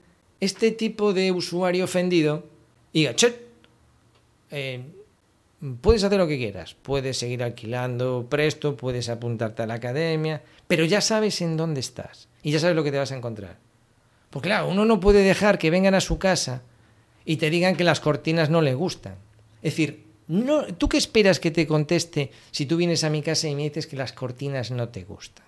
este 0.42 0.72
tipo 0.72 1.14
de 1.14 1.32
usuario 1.32 1.86
ofendido 1.86 2.44
diga, 2.92 3.16
che, 3.16 3.34
eh, 4.50 4.82
puedes 5.80 6.04
hacer 6.04 6.18
lo 6.18 6.28
que 6.28 6.38
quieras, 6.38 6.76
puedes 6.82 7.18
seguir 7.18 7.44
alquilando 7.44 8.26
presto, 8.28 8.76
puedes 8.76 9.08
apuntarte 9.08 9.62
a 9.62 9.68
la 9.68 9.76
academia, 9.76 10.42
pero 10.68 10.84
ya 10.84 11.00
sabes 11.00 11.42
en 11.42 11.56
dónde 11.56 11.80
estás 11.80 12.28
y 12.44 12.52
ya 12.52 12.60
sabes 12.60 12.76
lo 12.76 12.84
que 12.84 12.92
te 12.92 12.98
vas 12.98 13.12
a 13.12 13.18
encontrar. 13.18 13.58
Porque 14.32 14.50
claro, 14.50 14.70
uno 14.70 14.84
no 14.84 15.00
puede 15.00 15.24
dejar 15.24 15.60
que 15.60 15.70
vengan 15.70 15.94
a 15.94 16.02
su 16.02 16.18
casa 16.18 16.64
y 17.24 17.38
te 17.38 17.50
digan 17.50 17.76
que 17.76 17.84
las 17.84 18.00
cortinas 18.00 18.50
no 18.50 18.62
le 18.62 18.74
gustan. 18.74 19.16
Es 19.62 19.74
decir, 19.74 20.06
no, 20.28 20.66
¿tú 20.74 20.90
qué 20.90 20.98
esperas 20.98 21.40
que 21.40 21.52
te 21.52 21.68
conteste 21.68 22.32
si 22.50 22.66
tú 22.66 22.78
vienes 22.78 23.04
a 23.04 23.10
mi 23.10 23.22
casa 23.22 23.48
y 23.48 23.56
me 23.56 23.64
dices 23.64 23.86
que 23.86 23.98
las 23.98 24.14
cortinas 24.14 24.72
no 24.72 24.90
te 24.90 25.04
gustan? 25.04 25.46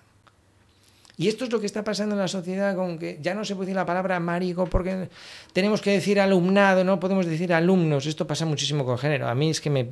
Y 1.16 1.28
esto 1.28 1.44
es 1.44 1.52
lo 1.52 1.60
que 1.60 1.66
está 1.66 1.84
pasando 1.84 2.14
en 2.14 2.20
la 2.20 2.28
sociedad 2.28 2.74
con 2.74 2.98
que 2.98 3.18
ya 3.22 3.34
no 3.34 3.44
se 3.44 3.54
puede 3.54 3.66
decir 3.66 3.76
la 3.76 3.86
palabra 3.86 4.18
marico 4.18 4.66
porque 4.66 5.08
tenemos 5.52 5.80
que 5.80 5.92
decir 5.92 6.18
alumnado, 6.18 6.82
no 6.82 6.98
podemos 6.98 7.26
decir 7.26 7.52
alumnos. 7.52 8.06
Esto 8.06 8.26
pasa 8.26 8.44
muchísimo 8.44 8.84
con 8.84 8.98
género. 8.98 9.28
A 9.28 9.34
mí 9.34 9.50
es 9.50 9.60
que 9.60 9.70
me, 9.70 9.84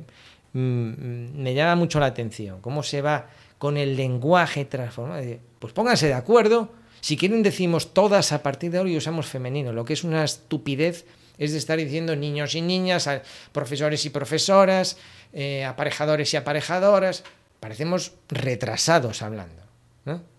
mm, 0.51 1.41
me 1.41 1.53
llama 1.53 1.75
mucho 1.75 1.99
la 1.99 2.07
atención 2.07 2.59
cómo 2.59 2.83
se 2.83 3.01
va 3.01 3.27
con 3.57 3.77
el 3.77 3.95
lenguaje 3.95 4.65
transformado. 4.65 5.23
Pues 5.59 5.71
pónganse 5.71 6.07
de 6.07 6.13
acuerdo. 6.13 6.69
Si 6.99 7.15
quieren 7.15 7.41
decimos 7.41 7.93
todas 7.93 8.33
a 8.33 8.43
partir 8.43 8.71
de 8.71 8.79
ahora 8.79 8.89
y 8.89 8.97
usamos 8.97 9.25
femenino. 9.25 9.71
Lo 9.71 9.85
que 9.85 9.93
es 9.93 10.03
una 10.03 10.25
estupidez 10.25 11.05
es 11.37 11.53
de 11.53 11.57
estar 11.57 11.77
diciendo 11.77 12.15
niños 12.15 12.55
y 12.55 12.61
niñas, 12.61 13.09
profesores 13.53 14.05
y 14.05 14.09
profesoras, 14.09 14.97
eh, 15.31 15.63
aparejadores 15.63 16.33
y 16.33 16.37
aparejadoras. 16.37 17.23
Parecemos 17.61 18.13
retrasados 18.27 19.21
hablando. 19.21 19.63
¿no? 20.05 20.32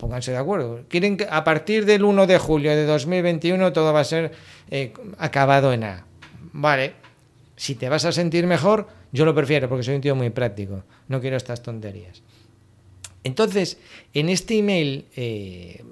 Pónganse 0.00 0.32
de 0.32 0.38
acuerdo. 0.38 0.84
Quieren 0.88 1.18
que 1.18 1.28
a 1.30 1.44
partir 1.44 1.84
del 1.84 2.04
1 2.04 2.26
de 2.26 2.38
julio 2.38 2.70
de 2.70 2.86
2021 2.86 3.72
todo 3.72 3.92
va 3.92 4.00
a 4.00 4.04
ser 4.04 4.32
eh, 4.70 4.94
acabado 5.18 5.74
en 5.74 5.84
A. 5.84 6.06
Vale, 6.52 6.94
si 7.54 7.74
te 7.74 7.90
vas 7.90 8.06
a 8.06 8.12
sentir 8.12 8.46
mejor, 8.46 8.88
yo 9.12 9.26
lo 9.26 9.34
prefiero 9.34 9.68
porque 9.68 9.84
soy 9.84 9.96
un 9.96 10.00
tío 10.00 10.16
muy 10.16 10.30
práctico. 10.30 10.82
No 11.08 11.20
quiero 11.20 11.36
estas 11.36 11.62
tonterías. 11.62 12.22
Entonces, 13.24 13.76
en 14.14 14.30
este 14.30 14.56
email, 14.56 15.04
eh, 15.14 15.84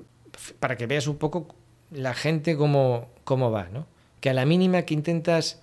para 0.58 0.78
que 0.78 0.86
veas 0.86 1.06
un 1.06 1.18
poco 1.18 1.54
la 1.90 2.14
gente 2.14 2.56
cómo, 2.56 3.10
cómo 3.24 3.50
va, 3.50 3.68
¿no? 3.68 3.86
Que 4.20 4.30
a 4.30 4.34
la 4.34 4.46
mínima 4.46 4.82
que 4.82 4.94
intentas, 4.94 5.60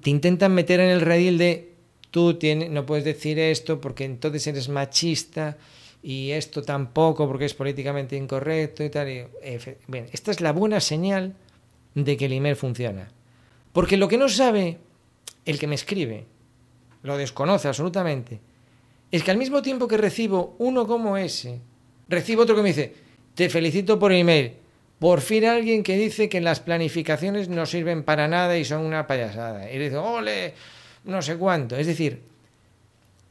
te 0.00 0.10
intentan 0.10 0.52
meter 0.52 0.80
en 0.80 0.90
el 0.90 1.00
redil 1.00 1.38
de 1.38 1.74
tú 2.10 2.34
tienes, 2.34 2.70
no 2.70 2.84
puedes 2.86 3.04
decir 3.04 3.38
esto 3.38 3.80
porque 3.80 4.04
entonces 4.04 4.44
eres 4.48 4.68
machista 4.68 5.56
y 6.02 6.30
esto 6.30 6.62
tampoco 6.62 7.26
porque 7.26 7.44
es 7.44 7.54
políticamente 7.54 8.16
incorrecto 8.16 8.84
y 8.84 8.90
tal. 8.90 9.28
bien, 9.86 10.06
esta 10.12 10.30
es 10.30 10.40
la 10.40 10.52
buena 10.52 10.80
señal 10.80 11.34
de 11.94 12.16
que 12.16 12.26
el 12.26 12.32
email 12.32 12.56
funciona. 12.56 13.08
Porque 13.72 13.96
lo 13.96 14.08
que 14.08 14.18
no 14.18 14.28
sabe 14.28 14.78
el 15.44 15.58
que 15.58 15.66
me 15.66 15.74
escribe, 15.74 16.26
lo 17.02 17.16
desconoce 17.16 17.68
absolutamente, 17.68 18.40
es 19.10 19.22
que 19.22 19.30
al 19.30 19.38
mismo 19.38 19.62
tiempo 19.62 19.88
que 19.88 19.96
recibo 19.96 20.56
uno 20.58 20.86
como 20.86 21.16
ese, 21.16 21.60
recibo 22.08 22.42
otro 22.42 22.54
que 22.54 22.62
me 22.62 22.68
dice, 22.68 22.94
te 23.34 23.48
felicito 23.48 23.98
por 23.98 24.12
el 24.12 24.18
email. 24.18 24.54
Por 24.98 25.20
fin 25.20 25.44
alguien 25.44 25.84
que 25.84 25.96
dice 25.96 26.28
que 26.28 26.40
las 26.40 26.58
planificaciones 26.58 27.48
no 27.48 27.66
sirven 27.66 28.02
para 28.02 28.26
nada 28.26 28.58
y 28.58 28.64
son 28.64 28.84
una 28.84 29.06
payasada. 29.06 29.70
Y 29.70 29.78
dice, 29.78 29.96
ole, 29.96 30.54
no 31.04 31.22
sé 31.22 31.36
cuánto. 31.36 31.76
Es 31.76 31.86
decir, 31.86 32.20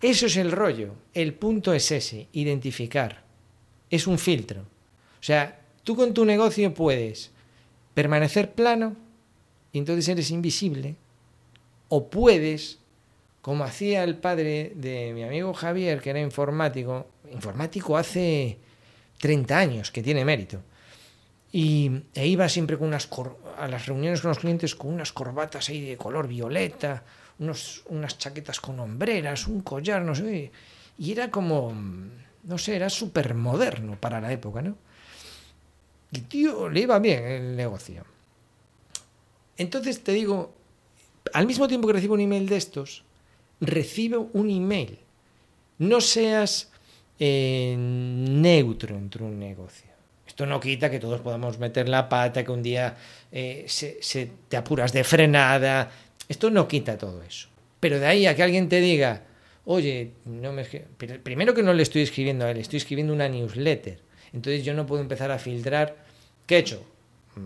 eso 0.02 0.28
es 0.28 0.38
el 0.38 0.52
rollo. 0.52 0.94
El 1.14 1.34
punto 1.34 1.74
es 1.74 1.92
ese, 1.92 2.28
identificar. 2.34 3.24
Es 3.90 4.08
un 4.08 4.20
filtro. 4.20 4.62
O 4.62 5.24
sea, 5.24 5.62
tú 5.84 5.96
con 5.96 6.14
tu 6.14 6.26
negocio 6.26 6.74
puedes 6.74 7.32
permanecer 7.94 8.54
plano 8.54 8.96
y 9.72 9.80
entonces 9.80 10.08
eres 10.10 10.30
invisible. 10.30 10.96
O 11.90 12.10
puedes, 12.10 12.80
como 13.42 13.64
hacía 13.64 14.04
el 14.04 14.18
padre 14.18 14.74
de 14.76 15.14
mi 15.14 15.24
amigo 15.24 15.54
Javier, 15.54 16.02
que 16.02 16.12
era 16.12 16.22
informático, 16.22 17.08
informático 17.32 17.98
hace 17.98 18.60
30 19.20 19.58
años, 19.58 19.92
que 19.92 20.04
tiene 20.04 20.26
mérito. 20.26 20.62
Y 21.52 22.04
e 22.14 22.28
iba 22.28 22.50
siempre 22.50 22.78
con 22.78 22.90
unas 22.90 23.10
a 23.58 23.68
las 23.68 23.88
reuniones 23.88 24.22
con 24.22 24.30
los 24.30 24.40
clientes 24.40 24.76
con 24.76 24.94
unas 24.94 25.14
corbatas 25.14 25.70
ahí 25.70 25.82
de 25.82 25.98
color 25.98 26.28
violeta, 26.28 27.04
unos, 27.40 27.84
unas 27.88 28.18
chaquetas 28.18 28.60
con 28.60 28.80
hombreras, 28.80 29.48
un 29.48 29.62
collar, 29.62 30.02
no 30.02 30.16
sé. 30.16 30.52
Y 30.98 31.12
era 31.12 31.30
como, 31.30 31.74
no 32.44 32.58
sé, 32.58 32.76
era 32.76 32.90
súper 32.90 33.34
moderno 33.34 33.98
para 34.00 34.20
la 34.20 34.32
época, 34.32 34.62
¿no? 34.62 34.76
Y 36.12 36.22
tío, 36.22 36.70
le 36.70 36.82
iba 36.82 36.98
bien 37.00 37.24
el 37.26 37.56
negocio. 37.56 38.06
Entonces 39.58 40.04
te 40.04 40.14
digo, 40.14 40.54
al 41.34 41.48
mismo 41.48 41.68
tiempo 41.68 41.88
que 41.88 41.94
recibo 41.94 42.14
un 42.14 42.22
email 42.22 42.48
de 42.48 42.58
estos, 42.58 43.04
recibo 43.60 44.30
un 44.34 44.50
email. 44.50 45.00
No 45.80 46.02
seas 46.02 46.72
eh, 47.20 47.76
neutro 47.78 48.96
entre 48.96 49.24
un 49.24 49.40
negocio. 49.40 49.88
Esto 50.26 50.46
no 50.46 50.60
quita 50.60 50.92
que 50.92 51.00
todos 51.00 51.22
podamos 51.22 51.58
meter 51.58 51.90
la 51.90 52.10
pata, 52.10 52.44
que 52.44 52.52
un 52.52 52.62
día 52.62 52.96
eh, 53.32 53.66
se, 53.68 53.98
se, 54.02 54.30
te 54.48 54.58
apuras 54.58 54.94
de 54.94 55.04
frenada, 55.04 55.90
esto 56.30 56.50
no 56.50 56.68
quita 56.68 56.98
todo 56.98 57.24
eso. 57.24 57.50
Pero 57.80 58.00
de 58.00 58.06
ahí 58.06 58.26
a 58.26 58.36
que 58.36 58.44
alguien 58.44 58.70
te 58.70 58.80
diga, 58.80 59.24
oye, 59.66 60.14
no 60.26 60.52
me... 60.52 60.64
primero 60.64 61.54
que 61.54 61.64
no 61.64 61.74
le 61.74 61.84
estoy 61.84 62.02
escribiendo 62.02 62.46
a 62.46 62.52
él, 62.52 62.58
estoy 62.58 62.78
escribiendo 62.78 63.14
una 63.14 63.30
newsletter. 63.30 64.02
Entonces 64.34 64.64
yo 64.64 64.74
no 64.74 64.86
puedo 64.86 65.02
empezar 65.02 65.32
a 65.32 65.40
filtrar. 65.40 65.96
¿Qué 66.46 66.56
he 66.56 66.60
hecho? 66.60 66.84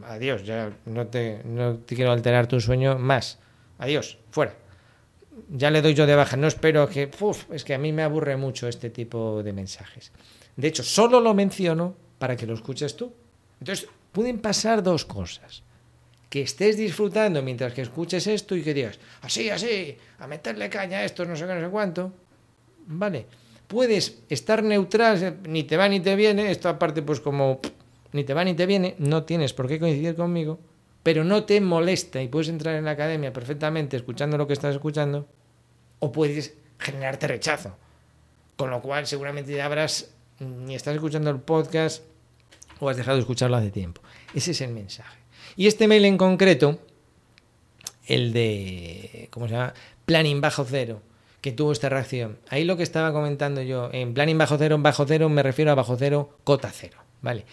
Adiós, 0.05 0.43
ya 0.43 0.71
no 0.85 1.07
te, 1.07 1.41
no 1.43 1.77
te 1.77 1.95
quiero 1.95 2.11
alterar 2.11 2.47
tu 2.47 2.61
sueño 2.61 2.97
más. 2.97 3.39
adiós, 3.77 4.17
fuera. 4.31 4.55
Ya 5.49 5.69
le 5.71 5.81
doy 5.81 5.93
yo 5.93 6.05
de 6.05 6.15
baja, 6.15 6.37
no 6.37 6.47
espero 6.47 6.87
que... 6.87 7.09
Uf, 7.19 7.51
es 7.51 7.63
que 7.63 7.73
a 7.73 7.77
mí 7.77 7.91
me 7.91 8.03
aburre 8.03 8.37
mucho 8.37 8.67
este 8.67 8.89
tipo 8.89 9.43
de 9.43 9.53
mensajes. 9.53 10.11
De 10.55 10.67
hecho, 10.67 10.83
solo 10.83 11.19
lo 11.19 11.33
menciono 11.33 11.95
para 12.19 12.35
que 12.35 12.45
lo 12.45 12.53
escuches 12.53 12.95
tú. 12.95 13.13
Entonces, 13.59 13.87
pueden 14.11 14.39
pasar 14.39 14.83
dos 14.83 15.05
cosas. 15.05 15.63
Que 16.31 16.43
estés 16.43 16.77
disfrutando 16.77 17.41
mientras 17.41 17.73
que 17.73 17.81
escuches 17.81 18.25
esto 18.25 18.55
y 18.55 18.63
que 18.63 18.73
digas, 18.73 18.97
así, 19.21 19.49
así, 19.49 19.97
a 20.17 20.27
meterle 20.27 20.69
caña 20.69 20.99
a 20.99 21.03
esto, 21.03 21.25
no 21.25 21.35
sé 21.35 21.45
qué, 21.45 21.53
no 21.53 21.59
sé 21.59 21.69
cuánto. 21.69 22.13
Vale. 22.87 23.25
Puedes 23.67 24.19
estar 24.29 24.63
neutral, 24.63 25.39
ni 25.43 25.63
te 25.63 25.75
va 25.75 25.89
ni 25.89 25.99
te 25.99 26.15
viene, 26.15 26.49
esto 26.49 26.69
aparte 26.69 27.01
pues 27.01 27.19
como 27.19 27.59
ni 28.13 28.23
te 28.23 28.33
va 28.33 28.45
ni 28.45 28.53
te 28.53 28.65
viene, 28.65 28.95
no 28.97 29.23
tienes 29.23 29.51
por 29.51 29.67
qué 29.67 29.77
coincidir 29.77 30.15
conmigo, 30.15 30.57
pero 31.03 31.25
no 31.25 31.43
te 31.43 31.59
molesta 31.59 32.21
y 32.21 32.29
puedes 32.29 32.47
entrar 32.47 32.75
en 32.75 32.85
la 32.85 32.91
academia 32.91 33.33
perfectamente 33.33 33.97
escuchando 33.97 34.37
lo 34.37 34.47
que 34.47 34.53
estás 34.53 34.73
escuchando, 34.73 35.27
o 35.99 36.13
puedes 36.13 36.53
generarte 36.79 37.27
rechazo. 37.27 37.75
Con 38.55 38.69
lo 38.69 38.81
cual 38.81 39.05
seguramente 39.05 39.53
ya 39.53 39.65
habrás 39.65 40.11
ni 40.39 40.75
estás 40.75 40.95
escuchando 40.95 41.29
el 41.29 41.41
podcast 41.41 42.03
o 42.79 42.89
has 42.89 42.95
dejado 42.95 43.17
de 43.17 43.21
escucharlo 43.21 43.57
hace 43.57 43.71
tiempo. 43.71 44.01
Ese 44.33 44.51
es 44.51 44.61
el 44.61 44.71
mensaje. 44.71 45.20
Y 45.55 45.67
este 45.67 45.87
mail 45.87 46.05
en 46.05 46.17
concreto, 46.17 46.79
el 48.05 48.33
de, 48.33 49.27
¿cómo 49.31 49.47
se 49.47 49.53
llama? 49.53 49.73
Planning 50.05 50.41
bajo 50.41 50.65
cero, 50.65 51.01
que 51.41 51.51
tuvo 51.51 51.71
esta 51.71 51.89
reacción. 51.89 52.37
Ahí 52.49 52.63
lo 52.63 52.77
que 52.77 52.83
estaba 52.83 53.11
comentando 53.11 53.61
yo, 53.61 53.89
en 53.91 54.13
planning 54.13 54.37
bajo 54.37 54.57
cero, 54.57 54.77
bajo 54.79 55.05
cero 55.05 55.29
me 55.29 55.43
refiero 55.43 55.71
a 55.71 55.75
bajo 55.75 55.95
cero, 55.97 56.37
cota 56.43 56.71
cero, 56.73 56.97
¿vale? 57.21 57.45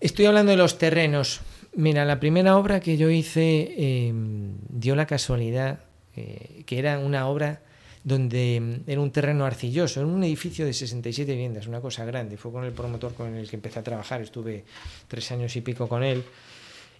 Estoy 0.00 0.26
hablando 0.26 0.50
de 0.50 0.58
los 0.58 0.78
terrenos. 0.78 1.40
Mira, 1.74 2.04
la 2.04 2.20
primera 2.20 2.56
obra 2.56 2.80
que 2.80 2.96
yo 2.96 3.10
hice 3.10 3.74
em, 3.76 4.56
dio 4.68 4.94
la 4.94 5.06
casualidad 5.06 5.80
eh, 6.16 6.62
que 6.64 6.78
era 6.78 7.00
una 7.00 7.26
obra 7.26 7.60
donde 8.04 8.56
em, 8.56 8.82
era 8.86 9.00
un 9.00 9.10
terreno 9.10 9.44
arcilloso, 9.44 10.00
en 10.00 10.06
un 10.06 10.22
edificio 10.22 10.64
de 10.66 10.72
67 10.72 11.32
viviendas, 11.32 11.66
una 11.66 11.80
cosa 11.80 12.04
grande. 12.04 12.36
Fue 12.36 12.52
con 12.52 12.64
el 12.64 12.72
promotor 12.72 13.14
con 13.14 13.34
el 13.34 13.48
que 13.48 13.56
empecé 13.56 13.80
a 13.80 13.82
trabajar, 13.82 14.20
estuve 14.20 14.64
tres 15.08 15.32
años 15.32 15.56
y 15.56 15.62
pico 15.62 15.88
con 15.88 16.04
él. 16.04 16.22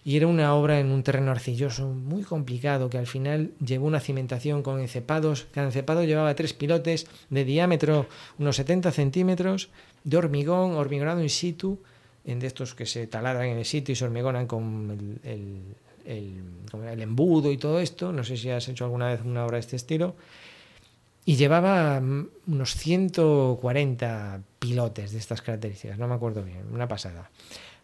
Y 0.05 0.17
era 0.17 0.27
una 0.27 0.53
obra 0.53 0.79
en 0.79 0.91
un 0.91 1.01
terreno 1.01 1.31
arcilloso 1.31 1.87
muy 1.87 2.21
complicado 2.21 2.91
que 2.91 2.99
al 2.99 3.07
final 3.07 3.53
llevó 3.59 3.87
una 3.87 3.99
cimentación 3.99 4.61
con 4.61 4.79
encepados. 4.79 5.47
Cada 5.51 5.65
encepado 5.65 6.03
llevaba 6.03 6.35
tres 6.35 6.53
pilotes 6.53 7.07
de 7.31 7.43
diámetro 7.43 8.05
unos 8.37 8.55
70 8.57 8.91
centímetros, 8.91 9.69
de 10.03 10.17
hormigón, 10.17 10.73
hormigonado 10.73 11.23
in 11.23 11.31
situ, 11.31 11.79
de 12.23 12.45
estos 12.45 12.75
que 12.75 12.85
se 12.85 13.07
taladran 13.07 13.47
en 13.47 13.57
el 13.57 13.65
sitio 13.65 13.93
y 13.93 13.95
se 13.95 14.05
hormigonan 14.05 14.45
con 14.45 15.19
el, 15.23 15.75
el, 16.05 17.01
embudo 17.01 17.51
y 17.51 17.57
todo 17.57 17.79
esto. 17.79 18.11
No 18.11 18.23
sé 18.23 18.37
si 18.37 18.51
has 18.51 18.67
hecho 18.67 18.85
alguna 18.85 19.07
vez 19.07 19.21
una 19.25 19.43
obra 19.43 19.55
de 19.55 19.61
este 19.61 19.75
estilo. 19.75 20.15
Y 21.25 21.35
llevaba 21.35 21.99
mm, 21.99 22.29
unos 22.47 22.75
140 22.75 24.41
pilotes 24.59 25.11
de 25.13 25.17
estas 25.17 25.41
características, 25.41 25.97
no 25.97 26.07
me 26.07 26.13
acuerdo 26.13 26.43
bien, 26.43 26.65
una 26.71 26.87
pasada, 26.87 27.31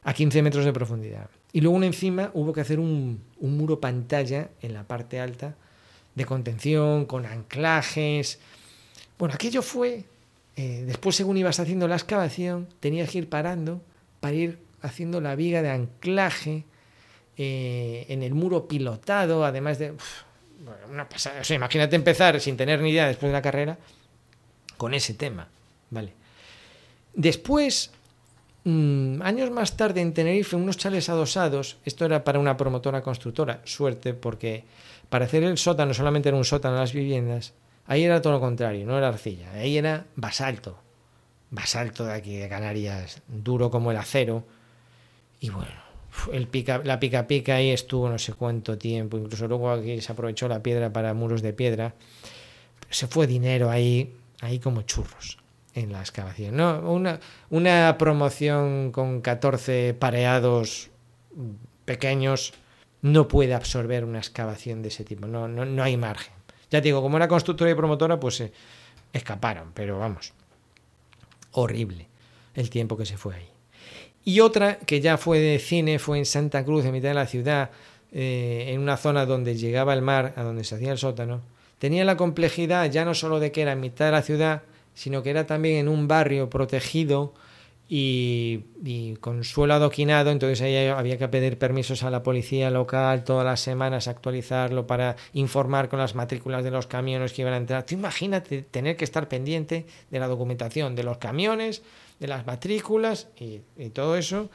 a 0.04 0.14
15 0.14 0.42
metros 0.42 0.66
de 0.66 0.74
profundidad. 0.74 1.30
Y 1.54 1.62
luego 1.62 1.82
encima 1.84 2.32
hubo 2.34 2.54
que 2.54 2.62
hacer 2.62 2.80
un, 2.80 3.24
muro 3.40 3.80
pantalla 3.80 4.50
en 4.62 4.74
la 4.74 4.84
parte 4.84 5.20
alta 5.20 5.56
de 6.16 6.26
contención, 6.26 7.06
con 7.06 7.26
anclajes. 7.26 8.40
Bueno, 9.18 9.36
aquello 9.36 9.62
fue, 9.62 10.06
eh, 10.56 10.84
después 10.86 11.16
según 11.16 11.38
ibas 11.38 11.60
haciendo 11.60 11.88
la 11.88 11.96
excavación, 11.96 12.68
tenías 12.80 13.10
que 13.10 13.20
ir 13.20 13.30
parando 13.30 13.82
para 14.20 14.36
ir 14.36 14.60
haciendo 14.82 15.22
la 15.22 15.36
viga 15.36 15.62
de 15.62 15.70
anclaje 15.70 16.66
eh, 17.38 18.06
en 18.10 18.24
el 18.24 18.34
muro 18.34 18.68
pilotado, 18.68 19.46
además 19.46 19.78
de... 19.80 19.94
imagínate 21.50 21.96
empezar 21.96 22.40
sin 22.40 22.58
tener 22.58 22.82
ni 22.82 22.92
idea 22.92 23.08
después 23.08 23.30
de 23.30 23.34
la 23.34 23.42
carrera 23.42 23.78
con 24.78 24.94
ese 24.94 25.14
tema. 25.14 25.48
Vale. 25.90 26.14
Después, 27.14 27.92
mm, 28.64 29.22
años 29.22 29.52
más 29.52 29.78
tarde 29.78 30.02
en 30.02 30.14
Tenerife, 30.14 30.56
unos 30.56 30.78
chales 30.78 31.10
adosados, 31.10 31.78
esto 31.86 32.06
era 32.06 32.24
para 32.24 32.40
una 32.40 32.58
promotora 32.58 33.02
constructora, 33.02 33.62
suerte, 33.66 34.14
porque 34.14 34.64
para 35.10 35.26
hacer 35.26 35.44
el 35.44 35.58
sótano 35.58 35.94
solamente 35.94 36.30
era 36.30 36.38
un 36.38 36.46
sótano 36.46 36.78
las 36.78 36.94
viviendas, 36.94 37.54
ahí 37.88 38.04
era 38.04 38.22
todo 38.22 38.34
lo 38.34 38.40
contrario, 38.40 38.86
no 38.86 38.98
era 38.98 39.10
arcilla, 39.10 39.52
ahí 39.54 39.78
era 39.78 40.06
basalto, 40.16 40.78
basalto 41.50 42.06
de 42.06 42.14
aquí 42.14 42.38
de 42.38 42.50
Canarias, 42.50 43.22
duro 43.28 43.70
como 43.70 43.92
el 43.92 43.98
acero. 43.98 44.46
Y 45.40 45.50
bueno, 45.50 45.72
la 46.84 47.00
pica 47.00 47.28
pica 47.28 47.56
ahí 47.56 47.72
estuvo 47.72 48.08
no 48.08 48.20
sé 48.20 48.34
cuánto 48.34 48.78
tiempo, 48.78 49.18
incluso 49.18 49.48
luego 49.48 49.72
aquí 49.72 50.00
se 50.02 50.12
aprovechó 50.12 50.48
la 50.48 50.62
piedra 50.62 50.94
para 50.94 51.14
muros 51.14 51.42
de 51.42 51.54
piedra. 51.54 51.96
Se 52.90 53.08
fue 53.08 53.26
dinero 53.26 53.70
ahí, 53.70 54.16
ahí 54.42 54.60
como 54.60 54.84
churros 54.84 55.41
en 55.74 55.92
la 55.92 56.00
excavación. 56.00 56.56
No, 56.56 56.80
una, 56.92 57.20
una 57.50 57.98
promoción 57.98 58.92
con 58.92 59.22
14 59.22 59.94
pareados 59.94 60.90
pequeños 61.86 62.54
no 63.02 63.28
puede 63.28 63.54
absorber 63.54 64.06
una 64.06 64.20
excavación 64.20 64.82
de 64.82 64.90
ese 64.90 65.04
tipo, 65.04 65.28
no, 65.28 65.48
no, 65.48 65.66
no 65.66 65.84
hay 65.84 65.98
margen. 65.98 66.34
Ya 66.70 66.82
digo, 66.82 67.02
como 67.02 67.18
era 67.18 67.28
constructora 67.28 67.72
y 67.72 67.76
promotora, 67.76 68.20
pues 68.20 68.36
se 68.36 68.52
escaparon, 69.12 69.72
pero 69.74 70.00
vamos, 70.00 70.34
horrible 71.52 72.08
el 72.54 72.70
tiempo 72.70 72.98
que 72.98 73.06
se 73.06 73.18
fue 73.18 73.36
ahí. 73.36 73.50
Y 74.24 74.40
otra 74.40 74.78
que 74.78 75.02
ya 75.02 75.18
fue 75.18 75.40
de 75.40 75.60
cine 75.60 76.00
fue 76.00 76.18
en 76.18 76.26
Santa 76.26 76.64
Cruz, 76.64 76.86
en 76.86 76.92
mitad 76.92 77.10
de 77.10 77.16
la 77.16 77.26
ciudad, 77.26 77.72
eh, 78.12 78.66
en 78.70 78.80
una 78.80 78.98
zona 78.98 79.26
donde 79.26 79.56
llegaba 79.56 79.94
el 79.94 80.02
mar, 80.02 80.34
a 80.36 80.44
donde 80.44 80.64
se 80.64 80.76
hacía 80.76 80.92
el 80.92 80.98
sótano. 80.98 81.42
Tenía 81.80 82.06
la 82.06 82.18
complejidad 82.18 82.90
ya 82.92 83.06
no 83.06 83.16
solo 83.16 83.40
de 83.40 83.52
que 83.52 83.64
era 83.64 83.72
en 83.72 83.80
mitad 83.80 84.06
de 84.06 84.12
la 84.12 84.22
ciudad, 84.22 84.64
sino 84.94 85.24
que 85.24 85.30
era 85.30 85.46
también 85.46 85.78
en 85.78 85.88
un 85.88 86.08
barrio 86.08 86.50
protegido 86.50 87.34
y, 87.94 89.16
con 89.20 89.44
suelo 89.44 89.74
adoquinado, 89.74 90.32
entonces 90.32 90.62
ahí 90.62 90.88
había 90.88 91.18
que 91.18 91.28
pedir 91.28 91.58
permisos 91.58 92.04
a 92.04 92.10
la 92.10 92.24
policía 92.24 92.70
local 92.70 93.26
todas 93.26 93.46
las 93.46 93.60
semanas, 93.60 94.08
actualizarlo 94.08 94.88
para 94.88 95.18
informar 95.34 95.90
con 95.90 96.00
las 96.00 96.16
matrículas 96.16 96.64
de 96.64 96.72
los 96.72 96.88
camiones 96.88 97.34
que 97.34 97.42
iban 97.42 97.54
a 97.54 97.58
entrar. 97.58 97.86
Tú 97.86 97.96
imagínate 97.96 98.62
tener 98.62 98.96
que 98.96 99.04
estar 99.04 99.28
pendiente 99.28 99.88
de 100.10 100.20
la 100.20 100.30
documentación 100.30 100.96
de 100.96 101.04
los 101.04 101.18
camiones, 101.18 101.84
de 102.22 102.28
las 102.28 102.46
matrículas 102.46 103.28
y, 103.38 103.60
todo 103.90 104.16
eso, 104.16 104.50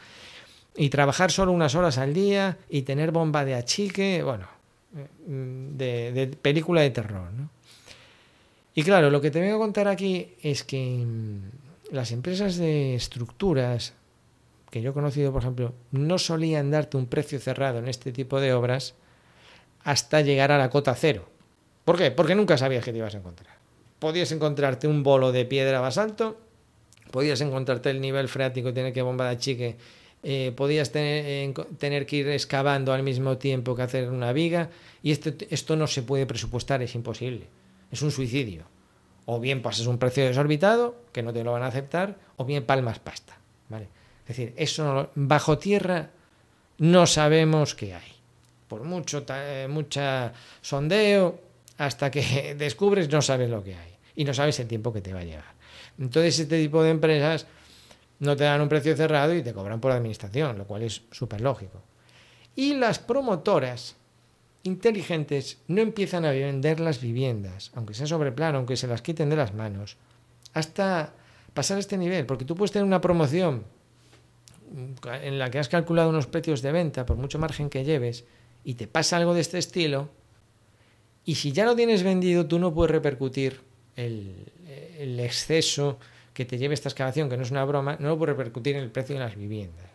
y 0.74 0.88
trabajar 0.88 1.30
solo 1.30 1.52
unas 1.52 1.74
horas 1.74 1.98
al 1.98 2.14
día 2.14 2.56
y 2.70 2.82
tener 2.82 3.10
bomba 3.10 3.44
de 3.44 3.54
achique, 3.54 4.22
bueno, 4.22 4.48
de, 5.26 6.12
de 6.12 6.26
película 6.28 6.80
de 6.80 6.90
terror. 6.90 7.30
¿no? 7.34 7.50
Y 8.76 8.82
claro, 8.82 9.10
lo 9.10 9.22
que 9.22 9.30
te 9.30 9.40
vengo 9.40 9.56
a 9.56 9.58
contar 9.58 9.88
aquí 9.88 10.34
es 10.42 10.62
que 10.62 11.02
las 11.90 12.12
empresas 12.12 12.58
de 12.58 12.94
estructuras 12.94 13.94
que 14.70 14.82
yo 14.82 14.90
he 14.90 14.92
conocido, 14.92 15.32
por 15.32 15.40
ejemplo, 15.40 15.72
no 15.92 16.18
solían 16.18 16.70
darte 16.70 16.98
un 16.98 17.06
precio 17.06 17.40
cerrado 17.40 17.78
en 17.78 17.88
este 17.88 18.12
tipo 18.12 18.38
de 18.38 18.52
obras 18.52 18.94
hasta 19.82 20.20
llegar 20.20 20.52
a 20.52 20.58
la 20.58 20.68
cota 20.68 20.94
cero. 20.94 21.26
¿Por 21.86 21.96
qué? 21.96 22.10
Porque 22.10 22.34
nunca 22.34 22.58
sabías 22.58 22.84
que 22.84 22.92
te 22.92 22.98
ibas 22.98 23.14
a 23.14 23.18
encontrar. 23.18 23.56
Podías 23.98 24.30
encontrarte 24.30 24.86
un 24.86 25.02
bolo 25.02 25.32
de 25.32 25.46
piedra 25.46 25.80
basalto, 25.80 26.36
podías 27.10 27.40
encontrarte 27.40 27.88
el 27.88 28.02
nivel 28.02 28.28
freático, 28.28 28.74
tener 28.74 28.92
que 28.92 29.00
bomba 29.00 29.30
de 29.30 29.38
chique, 29.38 29.76
eh, 30.22 30.52
podías 30.54 30.92
tener, 30.92 31.54
tener, 31.78 32.04
que 32.04 32.16
ir 32.16 32.28
excavando 32.28 32.92
al 32.92 33.02
mismo 33.02 33.38
tiempo 33.38 33.74
que 33.74 33.80
hacer 33.80 34.10
una 34.10 34.34
viga, 34.34 34.68
y 35.02 35.12
esto, 35.12 35.30
esto 35.48 35.76
no 35.76 35.86
se 35.86 36.02
puede 36.02 36.26
presupuestar, 36.26 36.82
es 36.82 36.94
imposible. 36.94 37.46
Es 37.90 38.02
un 38.02 38.10
suicidio 38.10 38.64
o 39.26 39.40
bien 39.40 39.60
pasas 39.60 39.86
un 39.86 39.98
precio 39.98 40.24
desorbitado, 40.24 40.94
que 41.12 41.22
no 41.22 41.32
te 41.32 41.44
lo 41.44 41.52
van 41.52 41.64
a 41.64 41.66
aceptar, 41.66 42.16
o 42.36 42.44
bien 42.44 42.64
palmas 42.64 43.00
pasta. 43.00 43.36
¿vale? 43.68 43.88
Es 44.22 44.28
decir, 44.28 44.54
eso 44.56 45.10
bajo 45.14 45.58
tierra 45.58 46.10
no 46.78 47.06
sabemos 47.06 47.74
qué 47.74 47.94
hay. 47.94 48.12
Por 48.68 48.84
mucho 48.84 49.24
eh, 49.28 49.66
mucha 49.68 50.32
sondeo, 50.62 51.40
hasta 51.78 52.10
que 52.10 52.54
descubres 52.58 53.10
no 53.10 53.20
sabes 53.20 53.50
lo 53.50 53.62
que 53.62 53.74
hay. 53.74 53.94
Y 54.14 54.24
no 54.24 54.32
sabes 54.32 54.58
el 54.60 54.68
tiempo 54.68 54.92
que 54.92 55.02
te 55.02 55.12
va 55.12 55.20
a 55.20 55.24
llevar. 55.24 55.54
Entonces 55.98 56.38
este 56.38 56.60
tipo 56.60 56.82
de 56.82 56.90
empresas 56.90 57.46
no 58.20 58.36
te 58.36 58.44
dan 58.44 58.60
un 58.60 58.68
precio 58.68 58.96
cerrado 58.96 59.34
y 59.34 59.42
te 59.42 59.52
cobran 59.52 59.80
por 59.80 59.92
administración, 59.92 60.56
lo 60.56 60.66
cual 60.66 60.82
es 60.82 61.02
súper 61.10 61.40
lógico. 61.40 61.82
Y 62.54 62.74
las 62.74 62.98
promotoras 62.98 63.96
inteligentes 64.66 65.58
no 65.68 65.80
empiezan 65.80 66.24
a 66.24 66.30
vender 66.30 66.80
las 66.80 67.00
viviendas, 67.00 67.70
aunque 67.74 67.94
sea 67.94 68.06
sobre 68.06 68.32
plano, 68.32 68.58
aunque 68.58 68.76
se 68.76 68.86
las 68.86 69.02
quiten 69.02 69.30
de 69.30 69.36
las 69.36 69.54
manos, 69.54 69.96
hasta 70.52 71.14
pasar 71.54 71.78
este 71.78 71.96
nivel, 71.96 72.26
porque 72.26 72.44
tú 72.44 72.54
puedes 72.54 72.72
tener 72.72 72.84
una 72.84 73.00
promoción 73.00 73.64
en 75.22 75.38
la 75.38 75.50
que 75.50 75.58
has 75.58 75.68
calculado 75.68 76.10
unos 76.10 76.26
precios 76.26 76.62
de 76.62 76.72
venta, 76.72 77.06
por 77.06 77.16
mucho 77.16 77.38
margen 77.38 77.70
que 77.70 77.84
lleves, 77.84 78.24
y 78.64 78.74
te 78.74 78.86
pasa 78.86 79.16
algo 79.16 79.34
de 79.34 79.40
este 79.40 79.58
estilo, 79.58 80.08
y 81.24 81.36
si 81.36 81.52
ya 81.52 81.64
lo 81.64 81.74
tienes 81.74 82.02
vendido, 82.02 82.46
tú 82.46 82.58
no 82.58 82.74
puedes 82.74 82.90
repercutir 82.90 83.60
el, 83.96 84.52
el 84.98 85.20
exceso 85.20 85.98
que 86.34 86.44
te 86.44 86.58
lleve 86.58 86.74
esta 86.74 86.88
excavación, 86.88 87.28
que 87.28 87.36
no 87.36 87.42
es 87.42 87.50
una 87.50 87.64
broma, 87.64 87.96
no 87.98 88.08
lo 88.08 88.18
puedes 88.18 88.36
repercutir 88.36 88.76
en 88.76 88.82
el 88.82 88.90
precio 88.90 89.14
de 89.14 89.20
las 89.20 89.36
viviendas. 89.36 89.86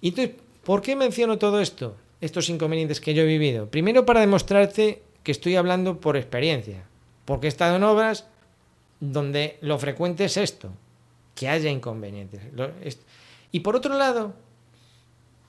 Y 0.00 0.08
entonces, 0.08 0.36
¿por 0.64 0.82
qué 0.82 0.96
menciono 0.96 1.38
todo 1.38 1.60
esto? 1.60 1.96
Estos 2.22 2.48
inconvenientes 2.48 3.00
que 3.00 3.12
yo 3.12 3.22
he 3.22 3.26
vivido? 3.26 3.68
Primero 3.68 4.06
para 4.06 4.20
demostrarte 4.20 5.02
que 5.22 5.32
estoy 5.32 5.56
hablando 5.56 6.00
por 6.00 6.16
experiencia, 6.16 6.84
porque 7.26 7.46
he 7.46 7.48
estado 7.48 7.76
en 7.76 7.84
obras 7.84 8.26
donde 9.00 9.58
lo 9.60 9.78
frecuente 9.78 10.24
es 10.24 10.36
esto, 10.36 10.70
que 11.34 11.48
haya 11.48 11.70
inconvenientes. 11.70 12.40
Y 13.50 13.60
por 13.60 13.76
otro 13.76 13.98
lado, 13.98 14.32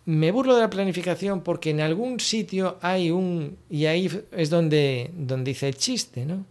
me 0.06 0.32
burlo 0.32 0.56
de 0.56 0.62
la 0.62 0.70
planificación 0.70 1.42
porque 1.42 1.70
en 1.70 1.82
algún 1.82 2.20
sitio 2.20 2.78
hay 2.82 3.12
un, 3.12 3.58
y 3.70 3.86
ahí 3.86 4.10
es 4.32 4.50
donde, 4.50 5.12
donde 5.14 5.52
dice 5.52 5.68
el 5.68 5.78
chiste, 5.78 6.26
¿no? 6.26 6.46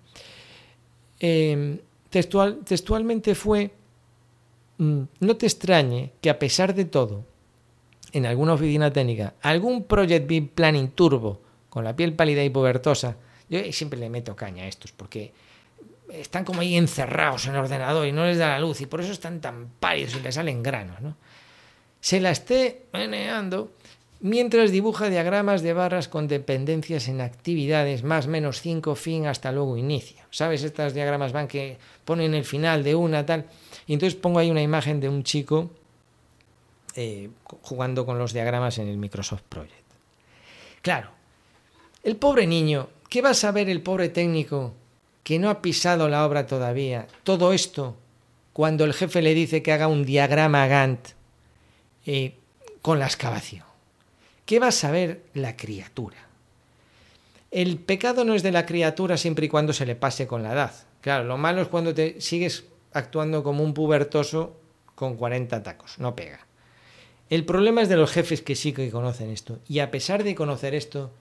Em, 1.21 1.79
textual, 2.09 2.61
textualmente 2.65 3.35
fue, 3.35 3.71
mm, 4.79 5.03
no 5.21 5.37
te 5.37 5.47
extrañe 5.47 6.13
que 6.21 6.31
a 6.31 6.39
pesar 6.39 6.75
de 6.75 6.85
todo, 6.85 7.25
en 8.13 8.27
alguna 8.27 8.55
oficina 8.55 8.93
técnica, 8.93 9.35
algún 9.43 9.85
Project 9.85 10.27
Big 10.27 10.51
Planning 10.51 10.89
Turbo 10.91 11.41
con 11.69 11.85
la 11.85 11.97
piel 11.97 12.15
pálida 12.15 12.45
y 12.45 12.51
pubertosa, 12.51 13.17
yo 13.49 13.61
siempre 13.73 13.99
le 13.99 14.11
meto 14.11 14.37
caña 14.37 14.65
a 14.65 14.69
estos 14.69 14.93
porque 14.93 15.33
están 16.13 16.45
como 16.45 16.61
ahí 16.61 16.77
encerrados 16.77 17.47
en 17.47 17.57
ordenador 17.57 18.07
y 18.07 18.13
no 18.13 18.27
les 18.27 18.39
da 18.39 18.49
la 18.49 18.61
luz 18.61 18.81
y 18.81 18.87
por 18.87 19.01
eso 19.01 19.13
están 19.13 19.41
tan 19.41 19.69
pálidos 19.81 20.17
y 20.17 20.21
les 20.21 20.35
salen 20.35 20.63
granos, 20.63 21.01
¿no? 21.01 21.17
Se 22.01 22.21
la 22.21 22.31
esté 22.31 22.87
meneando 22.93 23.71
mientras 24.21 24.71
dibuja 24.71 25.09
diagramas 25.09 25.63
de 25.63 25.73
barras 25.73 26.09
con 26.09 26.29
dependencias 26.29 27.09
en 27.09 27.21
actividades 27.21 28.03
más 28.03 28.27
menos 28.27 28.61
5 28.61 28.95
fin 28.95 29.27
hasta 29.27 29.53
luego 29.53 29.77
inicio. 29.77 30.23
¿Sabes? 30.31 30.63
Estos 30.63 30.95
diagramas 30.95 31.33
van 31.33 31.49
que 31.49 31.79
ponen 32.05 32.35
el 32.35 32.45
final 32.45 32.83
de 32.83 32.95
una 32.95 33.27
tal. 33.27 33.47
Y 33.87 33.93
entonces 33.93 34.19
pongo 34.19 34.39
ahí 34.39 34.51
una 34.51 34.63
imagen 34.63 35.01
de 35.01 35.09
un 35.09 35.23
chico 35.23 35.71
eh, 36.95 37.31
jugando 37.63 38.07
con 38.07 38.19
los 38.19 38.33
diagramas 38.33 38.79
en 38.79 38.89
el 38.89 38.97
Microsoft 38.97 39.43
Project. 39.49 39.83
Claro, 40.83 41.11
el 42.03 42.17
pobre 42.17 42.47
niño, 42.47 42.89
¿qué 43.09 43.23
va 43.23 43.31
a 43.31 43.35
saber 43.35 43.69
el 43.69 43.83
pobre 43.83 44.09
técnico 44.09 44.75
que 45.23 45.39
no 45.39 45.51
ha 45.51 45.63
pisado 45.63 46.09
la 46.09 46.27
obra 46.27 46.47
todavía? 46.47 47.07
Todo 47.23 47.53
esto 47.53 47.97
cuando 48.53 48.85
el 48.85 48.93
jefe 48.93 49.23
le 49.23 49.35
dice 49.35 49.63
que 49.63 49.73
haga 49.73 49.87
un 49.87 50.05
diagrama 50.05 50.67
Gantt 50.67 51.09
eh, 52.07 52.35
con 52.83 52.99
la 52.99 53.07
excavación. 53.07 53.65
¿Qué 54.45 54.59
va 54.59 54.69
a 54.69 54.73
saber 54.73 55.23
la 55.35 55.57
criatura? 55.57 56.19
El 57.51 57.79
pecado 57.79 58.25
no 58.25 58.35
es 58.35 58.43
de 58.43 58.51
la 58.51 58.67
criatura 58.67 59.17
siempre 59.17 59.47
y 59.47 59.49
cuando 59.49 59.73
se 59.73 59.87
le 59.87 59.95
pase 59.95 60.27
con 60.27 60.43
la 60.43 60.53
edad. 60.53 60.73
Claro, 61.01 61.25
lo 61.25 61.37
malo 61.37 61.63
es 61.63 61.69
cuando 61.69 61.95
te 61.95 62.21
sigues 62.21 62.65
actuando 62.93 63.43
como 63.43 63.63
un 63.63 63.75
pubertoso 63.75 64.57
con 64.95 65.17
40 65.17 65.63
tacos, 65.63 65.99
no 65.99 66.15
pega. 66.15 66.47
El 67.33 67.47
problema 67.47 67.81
es 67.81 67.89
de 67.89 67.97
los 67.97 68.11
jefes 68.11 68.43
que 68.43 68.55
sí 68.55 68.75
que 68.75 68.91
conocen 68.91 69.31
esto. 69.31 69.59
Y 69.67 69.79
a 69.79 69.91
pesar 69.91 70.23
de 70.23 70.35
conocer 70.35 70.75
esto, 70.75 71.13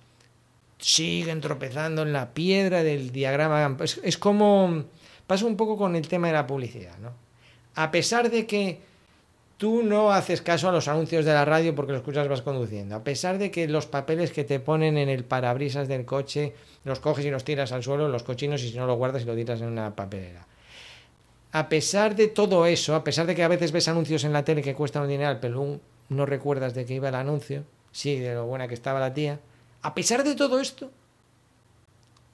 siguen 0.77 1.39
tropezando 1.39 2.01
en 2.01 2.11
la 2.11 2.33
piedra 2.33 2.83
del 2.83 3.13
diagrama. 3.13 3.77
Es, 3.79 4.17
como. 4.17 4.83
Pasa 5.25 5.45
un 5.45 5.55
poco 5.55 5.77
con 5.77 5.95
el 5.95 6.09
tema 6.09 6.27
de 6.27 6.33
la 6.33 6.45
publicidad, 6.45 6.97
¿no? 6.97 7.13
A 7.75 7.91
pesar 7.91 8.29
de 8.29 8.45
que 8.45 8.81
tú 9.55 9.83
no 9.83 10.11
haces 10.11 10.41
caso 10.41 10.67
a 10.67 10.73
los 10.73 10.89
anuncios 10.89 11.23
de 11.23 11.31
la 11.31 11.45
radio 11.45 11.73
porque 11.73 11.93
los 11.93 12.01
escuchas 12.01 12.27
vas 12.27 12.41
conduciendo, 12.41 12.93
a 12.97 13.05
pesar 13.05 13.37
de 13.37 13.49
que 13.49 13.69
los 13.69 13.85
papeles 13.85 14.33
que 14.33 14.43
te 14.43 14.59
ponen 14.59 14.97
en 14.97 15.07
el 15.07 15.23
parabrisas 15.23 15.87
del 15.87 16.03
coche 16.03 16.53
los 16.83 16.99
coges 16.99 17.23
y 17.23 17.31
los 17.31 17.45
tiras 17.45 17.71
al 17.71 17.83
suelo, 17.83 18.09
los 18.09 18.23
cochinos, 18.23 18.61
y 18.63 18.71
si 18.71 18.77
no 18.77 18.85
los 18.85 18.97
guardas 18.97 19.21
y 19.21 19.25
lo 19.25 19.35
tiras 19.35 19.61
en 19.61 19.69
una 19.69 19.95
papelera. 19.95 20.45
A 21.53 21.69
pesar 21.69 22.17
de 22.17 22.27
todo 22.27 22.65
eso, 22.65 22.95
a 22.95 23.03
pesar 23.05 23.27
de 23.27 23.35
que 23.35 23.43
a 23.43 23.47
veces 23.47 23.71
ves 23.71 23.87
anuncios 23.87 24.25
en 24.25 24.33
la 24.33 24.43
tele 24.43 24.61
que 24.61 24.75
cuestan 24.75 25.03
un 25.03 25.09
dinero, 25.09 25.37
pero 25.39 25.79
no 26.11 26.25
recuerdas 26.25 26.73
de 26.73 26.85
qué 26.85 26.95
iba 26.95 27.07
el 27.09 27.15
anuncio, 27.15 27.63
sí, 27.91 28.19
de 28.19 28.35
lo 28.35 28.45
buena 28.45 28.67
que 28.67 28.73
estaba 28.73 28.99
la 28.99 29.13
tía, 29.13 29.39
a 29.81 29.95
pesar 29.95 30.25
de 30.25 30.35
todo 30.35 30.59
esto, 30.59 30.91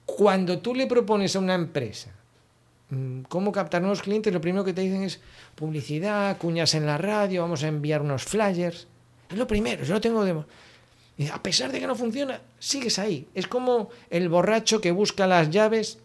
cuando 0.04 0.58
tú 0.58 0.74
le 0.74 0.88
propones 0.88 1.36
a 1.36 1.38
una 1.38 1.54
empresa 1.54 2.10
mm, 2.90 3.20
cómo 3.28 3.52
captar 3.52 3.80
nuevos 3.80 4.02
clientes, 4.02 4.32
lo 4.32 4.40
primero 4.40 4.64
que 4.64 4.72
te 4.72 4.80
dicen 4.80 5.04
es 5.04 5.20
publicidad, 5.54 6.38
cuñas 6.38 6.74
en 6.74 6.86
la 6.86 6.98
radio, 6.98 7.42
vamos 7.42 7.62
a 7.62 7.68
enviar 7.68 8.02
unos 8.02 8.24
flyers. 8.24 8.88
Es 9.30 9.38
lo 9.38 9.46
primero, 9.46 9.84
yo 9.84 9.94
lo 9.94 10.00
tengo 10.00 10.24
de... 10.24 10.42
a 11.30 11.42
pesar 11.42 11.70
de 11.70 11.78
que 11.78 11.86
no 11.86 11.94
funciona, 11.94 12.40
sigues 12.58 12.98
ahí. 12.98 13.28
Es 13.34 13.46
como 13.46 13.90
el 14.10 14.28
borracho 14.28 14.80
que 14.80 14.90
busca 14.90 15.28
las 15.28 15.50
llaves 15.50 15.98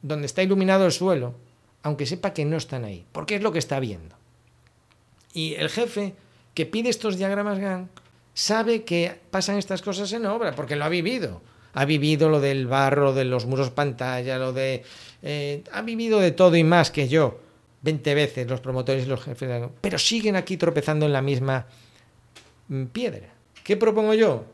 donde 0.00 0.26
está 0.26 0.42
iluminado 0.42 0.86
el 0.86 0.92
suelo, 0.92 1.34
aunque 1.82 2.06
sepa 2.06 2.32
que 2.32 2.46
no 2.46 2.56
están 2.56 2.84
ahí, 2.84 3.04
porque 3.12 3.34
es 3.34 3.42
lo 3.42 3.52
que 3.52 3.58
está 3.58 3.80
viendo. 3.80 4.16
Y 5.34 5.54
el 5.54 5.68
jefe 5.68 6.14
que 6.58 6.66
pide 6.66 6.88
estos 6.90 7.16
diagramas 7.16 7.60
GAN 7.60 7.88
sabe 8.34 8.82
que 8.82 9.14
pasan 9.30 9.58
estas 9.58 9.80
cosas 9.80 10.10
en 10.12 10.26
obra, 10.26 10.56
porque 10.56 10.74
lo 10.74 10.84
ha 10.84 10.88
vivido. 10.88 11.40
Ha 11.72 11.84
vivido 11.84 12.28
lo 12.28 12.40
del 12.40 12.66
barro, 12.66 13.14
de 13.14 13.24
los 13.24 13.46
muros 13.46 13.70
pantalla, 13.70 14.38
lo 14.38 14.52
de... 14.52 14.82
Eh, 15.22 15.62
ha 15.70 15.82
vivido 15.82 16.18
de 16.18 16.32
todo 16.32 16.56
y 16.56 16.64
más 16.64 16.90
que 16.90 17.06
yo, 17.06 17.38
20 17.82 18.12
veces 18.12 18.50
los 18.50 18.60
promotores 18.60 19.06
y 19.06 19.08
los 19.08 19.22
jefes, 19.22 19.68
pero 19.80 20.00
siguen 20.00 20.34
aquí 20.34 20.56
tropezando 20.56 21.06
en 21.06 21.12
la 21.12 21.22
misma 21.22 21.66
mm, 22.66 22.86
piedra. 22.86 23.28
¿Qué 23.62 23.76
propongo 23.76 24.14
yo? 24.14 24.44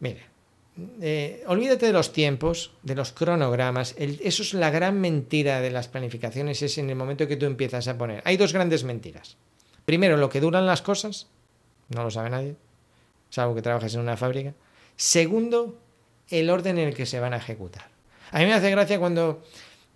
Mire, 0.00 0.22
eh, 1.02 1.44
olvídate 1.48 1.84
de 1.84 1.92
los 1.92 2.14
tiempos, 2.14 2.70
de 2.82 2.94
los 2.94 3.12
cronogramas. 3.12 3.94
eso 3.98 4.42
es 4.42 4.54
la 4.54 4.70
gran 4.70 5.02
mentira 5.02 5.60
de 5.60 5.70
las 5.70 5.88
planificaciones, 5.88 6.62
es 6.62 6.78
en 6.78 6.88
el 6.88 6.96
momento 6.96 7.28
que 7.28 7.36
tú 7.36 7.44
empiezas 7.44 7.88
a 7.88 7.98
poner. 7.98 8.22
Hay 8.24 8.38
dos 8.38 8.54
grandes 8.54 8.84
mentiras. 8.84 9.36
Primero, 9.88 10.18
lo 10.18 10.28
que 10.28 10.42
duran 10.42 10.66
las 10.66 10.82
cosas, 10.82 11.28
no 11.88 12.04
lo 12.04 12.10
sabe 12.10 12.28
nadie, 12.28 12.56
salvo 13.30 13.54
que 13.54 13.62
trabajes 13.62 13.94
en 13.94 14.02
una 14.02 14.18
fábrica. 14.18 14.52
Segundo, 14.96 15.78
el 16.28 16.50
orden 16.50 16.76
en 16.76 16.88
el 16.88 16.94
que 16.94 17.06
se 17.06 17.18
van 17.20 17.32
a 17.32 17.38
ejecutar. 17.38 17.86
A 18.32 18.40
mí 18.40 18.44
me 18.44 18.52
hace 18.52 18.70
gracia 18.70 18.98
cuando 18.98 19.42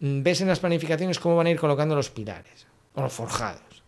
mm, 0.00 0.22
ves 0.22 0.40
en 0.40 0.48
las 0.48 0.60
planificaciones 0.60 1.18
cómo 1.18 1.36
van 1.36 1.48
a 1.48 1.50
ir 1.50 1.58
colocando 1.58 1.94
los 1.94 2.08
pilares 2.08 2.66
o 2.94 3.02
los 3.02 3.12
forjados. 3.12 3.82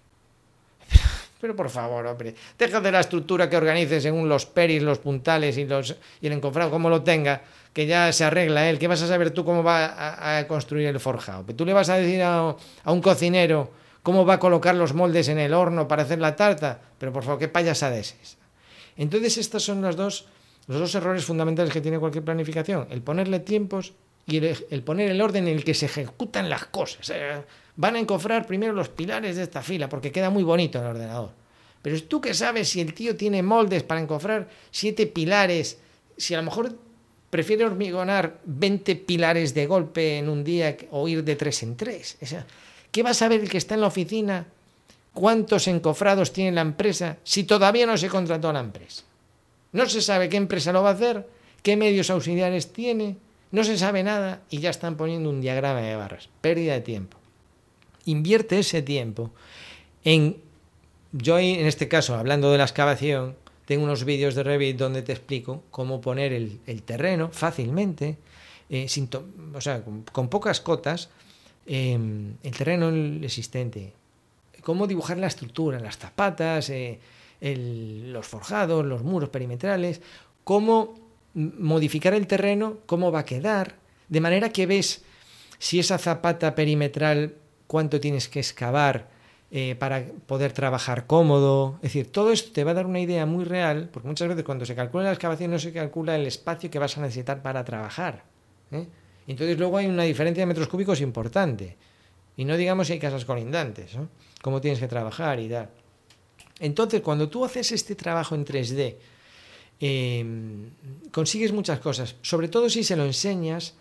Pero 1.41 1.57
por 1.57 1.71
favor, 1.71 2.05
hombre, 2.05 2.35
deja 2.59 2.83
de 2.83 2.93
la 2.93 3.01
estructura 3.01 3.49
que 3.49 3.57
organices 3.57 4.03
según 4.03 4.29
los 4.29 4.45
peris, 4.45 4.83
los 4.83 4.99
puntales 4.99 5.57
y, 5.57 5.65
los, 5.65 5.97
y 6.21 6.27
el 6.27 6.35
encofrado, 6.35 6.71
como 6.71 6.91
lo 6.91 7.03
tenga, 7.03 7.41
que 7.73 7.87
ya 7.87 8.13
se 8.13 8.25
arregla 8.25 8.69
él. 8.69 8.79
¿Qué 8.79 8.89
vas 8.89 9.01
a 9.01 9.09
saber 9.09 9.31
tú 9.31 9.43
cómo 9.43 9.63
va 9.63 10.37
a, 10.39 10.47
construir 10.49 10.87
el 10.87 11.01
forjado? 11.01 11.47
Tú 11.57 11.65
le 11.65 11.73
vas 11.73 11.89
a 11.89 11.97
decir 11.97 12.23
a 12.23 12.55
un 12.85 13.01
cocinero 13.01 13.71
cómo 14.05 14.27
va 14.27 14.35
a 14.35 14.39
colocar 14.39 14.75
los 14.77 14.93
moldes 14.93 15.29
en 15.29 15.39
el 15.39 15.55
horno 15.55 15.89
para 15.89 16.03
hacer 16.03 16.21
la 16.21 16.37
tarta, 16.37 16.81
pero 16.99 17.11
por 17.11 17.25
favor, 17.25 17.39
qué 17.41 17.49
payasada 17.49 17.97
es 17.97 18.15
esa. 18.23 18.37
Entonces, 18.97 19.39
estos 19.39 19.65
son 19.65 19.81
los 19.81 19.97
dos, 19.97 20.27
los 20.69 20.79
dos 20.79 20.95
errores 20.95 21.25
fundamentales 21.25 21.73
que 21.73 21.81
tiene 21.81 21.99
cualquier 21.99 22.23
planificación, 22.23 22.87
el 22.91 23.01
ponerle 23.01 23.41
tiempos 23.41 23.95
y 24.27 24.37
el, 24.37 24.83
poner 24.83 25.11
el 25.11 25.21
orden 25.23 25.49
en 25.49 25.57
el 25.57 25.65
que 25.65 25.73
se 25.73 25.87
ejecutan 25.87 26.51
las 26.51 26.67
cosas. 26.67 27.11
van 27.77 27.97
a 27.97 27.99
encofrar 27.99 28.47
primero 28.47 28.75
los 28.75 28.91
pilares 28.91 29.37
de 29.37 29.43
esta 29.43 29.63
fila, 29.63 29.89
porque 29.89 30.13
queda 30.13 30.29
muy 30.29 30.43
bonito 30.43 30.79
el 30.79 30.87
ordenador. 30.87 31.31
Pero 31.81 32.03
tú 32.03 32.21
que 32.21 32.35
sabes 32.35 32.69
si 32.69 32.83
el 32.83 32.93
tío 32.93 33.17
tiene 33.17 33.43
moldes 33.43 33.83
para 33.85 34.03
encofrar 34.03 34.51
siete 34.71 35.07
pilares, 35.07 35.79
si 36.19 36.35
a 36.35 36.39
lo 36.39 36.45
mejor 36.45 36.77
prefiere 37.31 37.65
hormigonar 37.65 38.39
20 38.45 38.97
pilares 38.97 39.55
de 39.55 39.67
golpe 39.67 40.19
en 40.19 40.29
un 40.29 40.45
día 40.45 40.77
o 40.91 41.09
ir 41.09 41.25
de 41.25 41.37
tres 41.37 41.63
en 41.63 41.75
tres. 41.75 42.19
¿Qué 42.95 43.03
va 43.03 43.11
a 43.11 43.15
saber 43.15 43.41
el 43.41 43.51
que 43.51 43.59
está 43.59 43.75
en 43.75 43.81
la 43.81 43.89
oficina? 43.89 44.47
¿Cuántos 45.13 45.67
encofrados 45.67 46.33
tiene 46.33 46.53
la 46.53 46.61
empresa 46.61 47.19
si 47.25 47.43
todavía 47.43 47.87
no 47.87 47.97
se 47.97 48.09
contrató 48.09 48.53
la 48.53 48.61
empresa? 48.61 49.03
No 49.73 49.89
se 49.89 50.01
sabe 50.01 50.29
qué 50.29 50.37
empresa 50.37 50.73
lo 50.73 50.85
va 50.85 50.91
a 50.91 50.93
hacer, 50.93 51.29
qué 51.65 51.77
medios 51.77 52.09
auxiliares 52.11 52.73
tiene, 52.73 53.17
no 53.51 53.65
se 53.65 53.77
sabe 53.79 54.05
nada 54.05 54.43
y 54.49 54.61
ya 54.61 54.71
están 54.71 54.97
poniendo 54.97 55.29
un 55.29 55.41
diagrama 55.41 55.81
de 55.81 55.97
barras. 55.97 56.29
Pérdida 56.41 56.75
de 56.75 56.83
tiempo. 56.83 57.19
Invierte 58.05 58.61
ese 58.61 58.81
tiempo 58.81 59.33
en... 60.05 60.37
Yo 61.11 61.41
en 61.41 61.67
este 61.67 61.89
caso, 61.89 62.15
hablando 62.15 62.53
de 62.53 62.59
la 62.59 62.65
excavación, 62.65 63.35
tengo 63.65 63.83
unos 63.83 64.05
vídeos 64.05 64.37
de 64.37 64.45
Revit 64.45 64.77
donde 64.77 65.03
te 65.03 65.11
explico 65.11 65.65
cómo 65.73 66.01
poner 66.01 66.33
el, 66.33 66.61
terreno 66.85 67.31
fácilmente, 67.33 68.19
eh, 68.71 68.87
o 69.53 69.61
sea, 69.61 69.83
con 70.13 70.29
pocas 70.29 70.61
cotas, 70.61 71.11
Em, 71.67 72.35
el 72.43 72.57
terreno 72.57 72.91
existente, 73.25 73.93
cómo 74.63 74.87
dibujar 74.87 75.19
la 75.19 75.29
estructura, 75.29 75.81
las 75.81 75.97
zapatas, 75.97 76.71
eh, 76.71 76.99
los 77.41 78.27
forjados, 78.27 78.85
los 78.85 79.03
muros 79.03 79.31
perimetrales, 79.31 80.01
cómo 80.45 80.95
modificar 81.35 82.15
el 82.15 82.27
terreno, 82.27 82.79
cómo 82.87 83.11
va 83.11 83.21
a 83.21 83.25
quedar, 83.25 83.77
de 84.09 84.21
manera 84.21 84.51
que 84.51 84.67
ves 84.67 85.03
si 85.59 85.79
esa 85.79 85.99
zapata 85.99 86.55
perimetral, 86.55 87.35
cuánto 87.67 88.01
tienes 88.01 88.29
que 88.29 88.41
excavar 88.41 89.09
eh, 89.51 89.77
para 89.79 90.05
poder 90.27 90.53
trabajar 90.53 91.07
cómodo. 91.07 91.77
Es 91.77 91.95
decir, 91.95 92.11
todo 92.11 92.33
esto 92.33 92.53
te 92.53 92.65
va 92.65 92.73
a 92.73 92.75
dar 92.75 92.87
una 92.87 93.01
idea 93.01 93.25
muy 93.25 93.45
real, 93.45 93.89
porque 93.93 94.09
muchas 94.09 94.29
veces 94.29 94.45
cuando 94.45 94.67
se 94.67 94.75
calcula 94.75 95.05
la 95.05 95.13
excavación 95.13 95.51
no 95.51 95.59
se 95.59 95.73
calcula 95.73 96.17
el 96.17 96.27
espacio 96.27 96.71
que 96.71 96.79
vas 96.79 96.99
a 96.99 97.01
necesitar 97.01 97.43
para 97.43 97.65
trabajar. 97.65 98.25
¿eh? 98.73 98.87
Entonces 99.27 99.59
luego 99.59 99.79
hay 99.79 99.87
una 99.87 100.03
diferencia 100.05 100.43
de 100.43 100.47
metros 100.47 100.69
cúbicos 100.69 101.01
importante. 101.01 101.77
Y 102.37 102.45
no 102.45 102.57
digamos 102.57 102.87
si 102.87 102.95
hay 102.95 102.99
casas 102.99 103.25
colindantes, 103.25 103.95
¿no? 103.95 104.09
Cómo 104.43 104.61
tienes 104.61 104.81
que 104.81 104.89
trabajar 104.89 105.39
y 105.41 105.49
tal. 105.49 105.71
Entonces, 106.61 107.01
cuando 107.01 107.29
tú 107.29 107.45
haces 107.45 107.73
este 107.73 107.95
trabajo 107.95 108.35
en 108.35 108.45
3D, 108.45 108.97
em, 109.81 110.71
consigues 111.11 111.53
muchas 111.53 111.81
cosas, 111.81 112.17
sobre 112.23 112.49
todo 112.49 112.69
si 112.71 112.85
se 112.85 112.97
lo 112.97 113.05
enseñas 113.05 113.75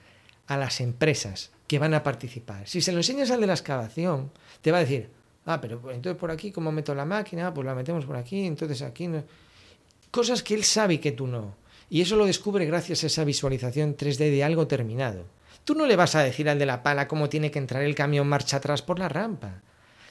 a 0.47 0.57
las 0.57 0.81
empresas 0.81 1.51
que 1.67 1.79
van 1.79 1.93
a 1.93 2.03
participar. 2.03 2.67
Si 2.67 2.81
se 2.81 2.91
lo 2.91 2.99
enseñas 2.99 3.31
al 3.31 3.41
de 3.41 3.47
la 3.47 3.53
excavación, 3.53 4.31
te 4.61 4.71
va 4.71 4.77
a 4.77 4.81
decir, 4.81 5.09
ah, 5.45 5.61
pero 5.61 5.79
entonces 5.91 6.19
por 6.19 6.31
aquí, 6.31 6.51
¿cómo 6.51 6.71
meto 6.71 6.93
la 6.93 7.05
máquina? 7.05 7.53
Pues 7.53 7.65
la 7.65 7.75
metemos 7.75 8.05
por 8.05 8.15
aquí, 8.15 8.45
entonces 8.45 8.81
aquí 8.81 9.07
no. 9.07 9.23
Cosas 10.11 10.43
que 10.43 10.53
él 10.53 10.63
sabe 10.63 10.99
que 10.99 11.11
tú 11.11 11.27
no. 11.27 11.55
Y 11.93 12.01
eso 12.01 12.15
lo 12.15 12.25
descubre 12.25 12.65
gracias 12.65 13.03
a 13.03 13.05
esa 13.05 13.23
visualización 13.23 13.95
3D 13.95 14.31
de 14.31 14.43
algo 14.43 14.65
terminado. 14.65 15.25
Tú 15.63 15.75
no 15.75 15.85
le 15.85 15.95
vas 15.95 16.15
a 16.15 16.23
decir 16.23 16.49
al 16.49 16.57
de 16.57 16.65
la 16.65 16.81
pala 16.81 17.07
cómo 17.07 17.29
tiene 17.29 17.51
que 17.51 17.59
entrar 17.59 17.83
el 17.83 17.93
camión 17.93 18.27
marcha 18.27 18.57
atrás 18.57 18.81
por 18.81 18.97
la 18.97 19.09
rampa. 19.09 19.61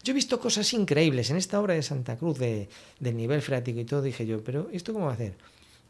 Yo 0.05 0.13
he 0.13 0.15
visto 0.15 0.39
cosas 0.39 0.73
increíbles 0.75 1.31
en 1.31 1.39
esta 1.39 1.59
obra 1.59 1.75
de 1.75 1.83
Santa 1.83 2.17
Cruz 2.17 2.39
de, 2.39 2.69
del 3.01 3.17
nivel 3.17 3.43
freático 3.43 3.81
y 3.81 3.85
todo. 3.85 4.01
Dije 4.01 4.25
yo, 4.25 4.45
pero 4.45 4.69
¿esto 4.73 4.93
cómo 4.93 5.07
va 5.07 5.11
a 5.11 5.15
hacer? 5.15 5.35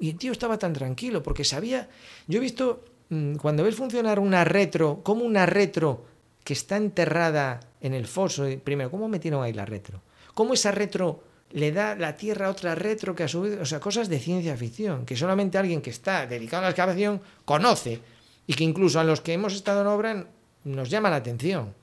Y 0.00 0.08
el 0.08 0.16
tío 0.16 0.32
estaba 0.32 0.58
tan 0.58 0.72
tranquilo 0.72 1.22
porque 1.22 1.44
sabía. 1.44 1.90
Yo 2.26 2.38
he 2.38 2.40
visto 2.40 2.86
mm, 3.10 3.34
cuando 3.34 3.62
ves 3.62 3.74
funcionar 3.74 4.18
una 4.18 4.44
retro, 4.44 5.02
como 5.02 5.26
una 5.26 5.44
retro 5.44 6.06
que 6.42 6.54
está 6.54 6.78
enterrada 6.78 7.60
en 7.82 7.92
el 7.92 8.06
foso. 8.06 8.46
Primero, 8.64 8.90
¿cómo 8.90 9.08
metieron 9.08 9.42
ahí 9.42 9.52
la 9.52 9.66
retro? 9.66 10.00
¿Cómo 10.32 10.54
esa 10.54 10.70
retro 10.70 11.22
le 11.52 11.72
da 11.72 11.94
la 11.94 12.16
Tierra 12.16 12.48
otra 12.48 12.74
retro 12.74 13.14
que 13.14 13.24
a 13.24 13.28
su 13.28 13.42
vez, 13.42 13.60
o 13.60 13.66
sea, 13.66 13.80
cosas 13.80 14.08
de 14.08 14.18
ciencia 14.18 14.56
ficción, 14.56 15.04
que 15.04 15.16
solamente 15.16 15.58
alguien 15.58 15.82
que 15.82 15.90
está 15.90 16.26
dedicado 16.26 16.62
a 16.62 16.66
la 16.66 16.70
excavación 16.70 17.20
conoce 17.44 18.00
y 18.46 18.54
que 18.54 18.64
incluso 18.64 19.00
a 19.00 19.04
los 19.04 19.20
que 19.20 19.34
hemos 19.34 19.54
estado 19.54 19.82
en 19.82 19.86
obra 19.86 20.26
nos 20.64 20.90
llama 20.90 21.10
la 21.10 21.16
atención. 21.16 21.74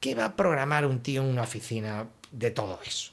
¿Qué 0.00 0.14
va 0.14 0.26
a 0.26 0.36
programar 0.36 0.86
un 0.86 1.00
tío 1.00 1.22
en 1.22 1.28
una 1.28 1.42
oficina 1.42 2.06
de 2.30 2.50
todo 2.50 2.80
eso? 2.84 3.12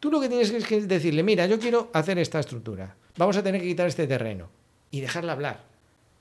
Tú 0.00 0.10
lo 0.10 0.20
que 0.20 0.28
tienes 0.28 0.50
que 0.50 0.82
decirle, 0.82 1.22
mira, 1.22 1.46
yo 1.46 1.58
quiero 1.58 1.90
hacer 1.92 2.18
esta 2.18 2.38
estructura, 2.38 2.94
vamos 3.16 3.36
a 3.36 3.42
tener 3.42 3.60
que 3.60 3.68
quitar 3.68 3.86
este 3.86 4.06
terreno 4.06 4.48
y 4.90 5.00
dejarla 5.00 5.32
hablar. 5.32 5.64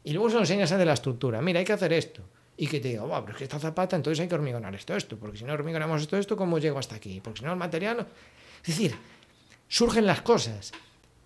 Y 0.03 0.13
luego 0.13 0.29
se 0.29 0.35
lo 0.35 0.41
enseñas 0.41 0.71
a 0.71 0.77
de 0.77 0.85
la 0.85 0.93
estructura, 0.93 1.41
mira, 1.41 1.59
hay 1.59 1.65
que 1.65 1.73
hacer 1.73 1.93
esto. 1.93 2.21
Y 2.59 2.65
que 2.65 2.79
te 2.79 2.87
diga, 2.87 3.03
wow, 3.03 3.21
pero 3.21 3.33
es 3.33 3.37
que 3.37 3.43
esta 3.43 3.59
zapata, 3.59 3.95
entonces 3.95 4.19
hay 4.19 4.27
que 4.27 4.33
hormigonar 4.33 4.73
esto, 4.73 4.95
esto, 4.95 5.17
porque 5.17 5.37
si 5.37 5.43
no 5.43 5.53
hormigonamos 5.53 6.01
esto, 6.01 6.17
esto, 6.17 6.35
¿cómo 6.35 6.57
llego 6.57 6.79
hasta 6.79 6.95
aquí? 6.95 7.21
Porque 7.21 7.39
si 7.39 7.45
no 7.45 7.51
el 7.51 7.57
material... 7.59 8.07
Es 8.61 8.67
decir, 8.67 8.95
surgen 9.67 10.05
las 10.05 10.21
cosas. 10.21 10.71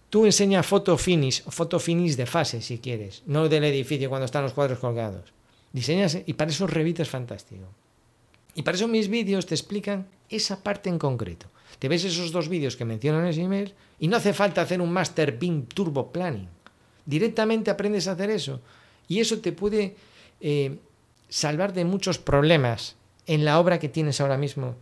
Tú 0.09 0.25
enseñas 0.25 0.65
foto 0.65 0.97
finish, 0.97 1.43
foto 1.43 1.79
finish 1.79 2.15
de 2.15 2.25
fase 2.25 2.61
si 2.61 2.79
quieres, 2.79 3.23
no 3.25 3.47
del 3.47 3.63
edificio 3.63 4.09
cuando 4.09 4.25
están 4.25 4.43
los 4.43 4.53
cuadros 4.53 4.79
colgados. 4.79 5.31
Diseñas 5.71 6.17
y 6.25 6.33
para 6.33 6.51
eso 6.51 6.67
Revit 6.67 6.99
es 6.99 7.09
fantástico. 7.09 7.65
Y 8.53 8.63
para 8.63 8.75
eso 8.75 8.87
mis 8.87 9.07
vídeos 9.07 9.45
te 9.45 9.55
explican 9.55 10.07
esa 10.29 10.61
parte 10.61 10.89
en 10.89 10.99
concreto. 10.99 11.47
Te 11.79 11.87
ves 11.87 12.03
esos 12.03 12.31
dos 12.31 12.49
vídeos 12.49 12.75
que 12.75 12.85
mencionan 12.85 13.23
en 13.23 13.29
ese 13.29 13.41
email 13.41 13.73
y 13.99 14.07
no 14.07 14.17
hace 14.17 14.33
falta 14.33 14.61
hacer 14.61 14.81
un 14.81 14.91
Master 14.91 15.37
BIM 15.37 15.65
Turbo 15.67 16.11
Planning. 16.11 16.49
Directamente 17.05 17.71
aprendes 17.71 18.07
a 18.07 18.11
hacer 18.11 18.29
eso. 18.29 18.61
Y 19.07 19.19
eso 19.19 19.39
te 19.39 19.51
puede 19.51 19.95
eh, 20.41 20.77
salvar 21.29 21.73
de 21.73 21.85
muchos 21.85 22.17
problemas 22.17 22.95
en 23.25 23.45
la 23.45 23.59
obra 23.59 23.79
que 23.79 23.89
tienes 23.89 24.19
ahora 24.19 24.37
mismo 24.37 24.75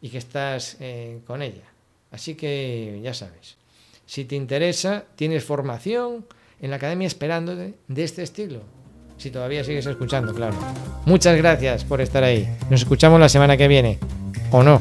y 0.00 0.08
que 0.08 0.18
estás 0.18 0.76
eh, 0.80 1.20
con 1.26 1.42
ella. 1.42 1.71
Así 2.12 2.34
que 2.34 3.00
ya 3.02 3.14
sabes, 3.14 3.56
si 4.06 4.24
te 4.24 4.36
interesa, 4.36 5.04
tienes 5.16 5.44
formación 5.44 6.26
en 6.60 6.70
la 6.70 6.76
academia 6.76 7.06
esperándote 7.06 7.74
de 7.88 8.04
este 8.04 8.22
estilo. 8.22 8.60
Si 9.16 9.30
todavía 9.30 9.64
sigues 9.64 9.86
escuchando, 9.86 10.34
claro. 10.34 10.56
Muchas 11.06 11.36
gracias 11.36 11.84
por 11.84 12.00
estar 12.00 12.22
ahí. 12.24 12.48
Nos 12.70 12.82
escuchamos 12.82 13.20
la 13.20 13.28
semana 13.28 13.56
que 13.56 13.68
viene. 13.68 13.98
¿O 14.50 14.62
no? 14.62 14.80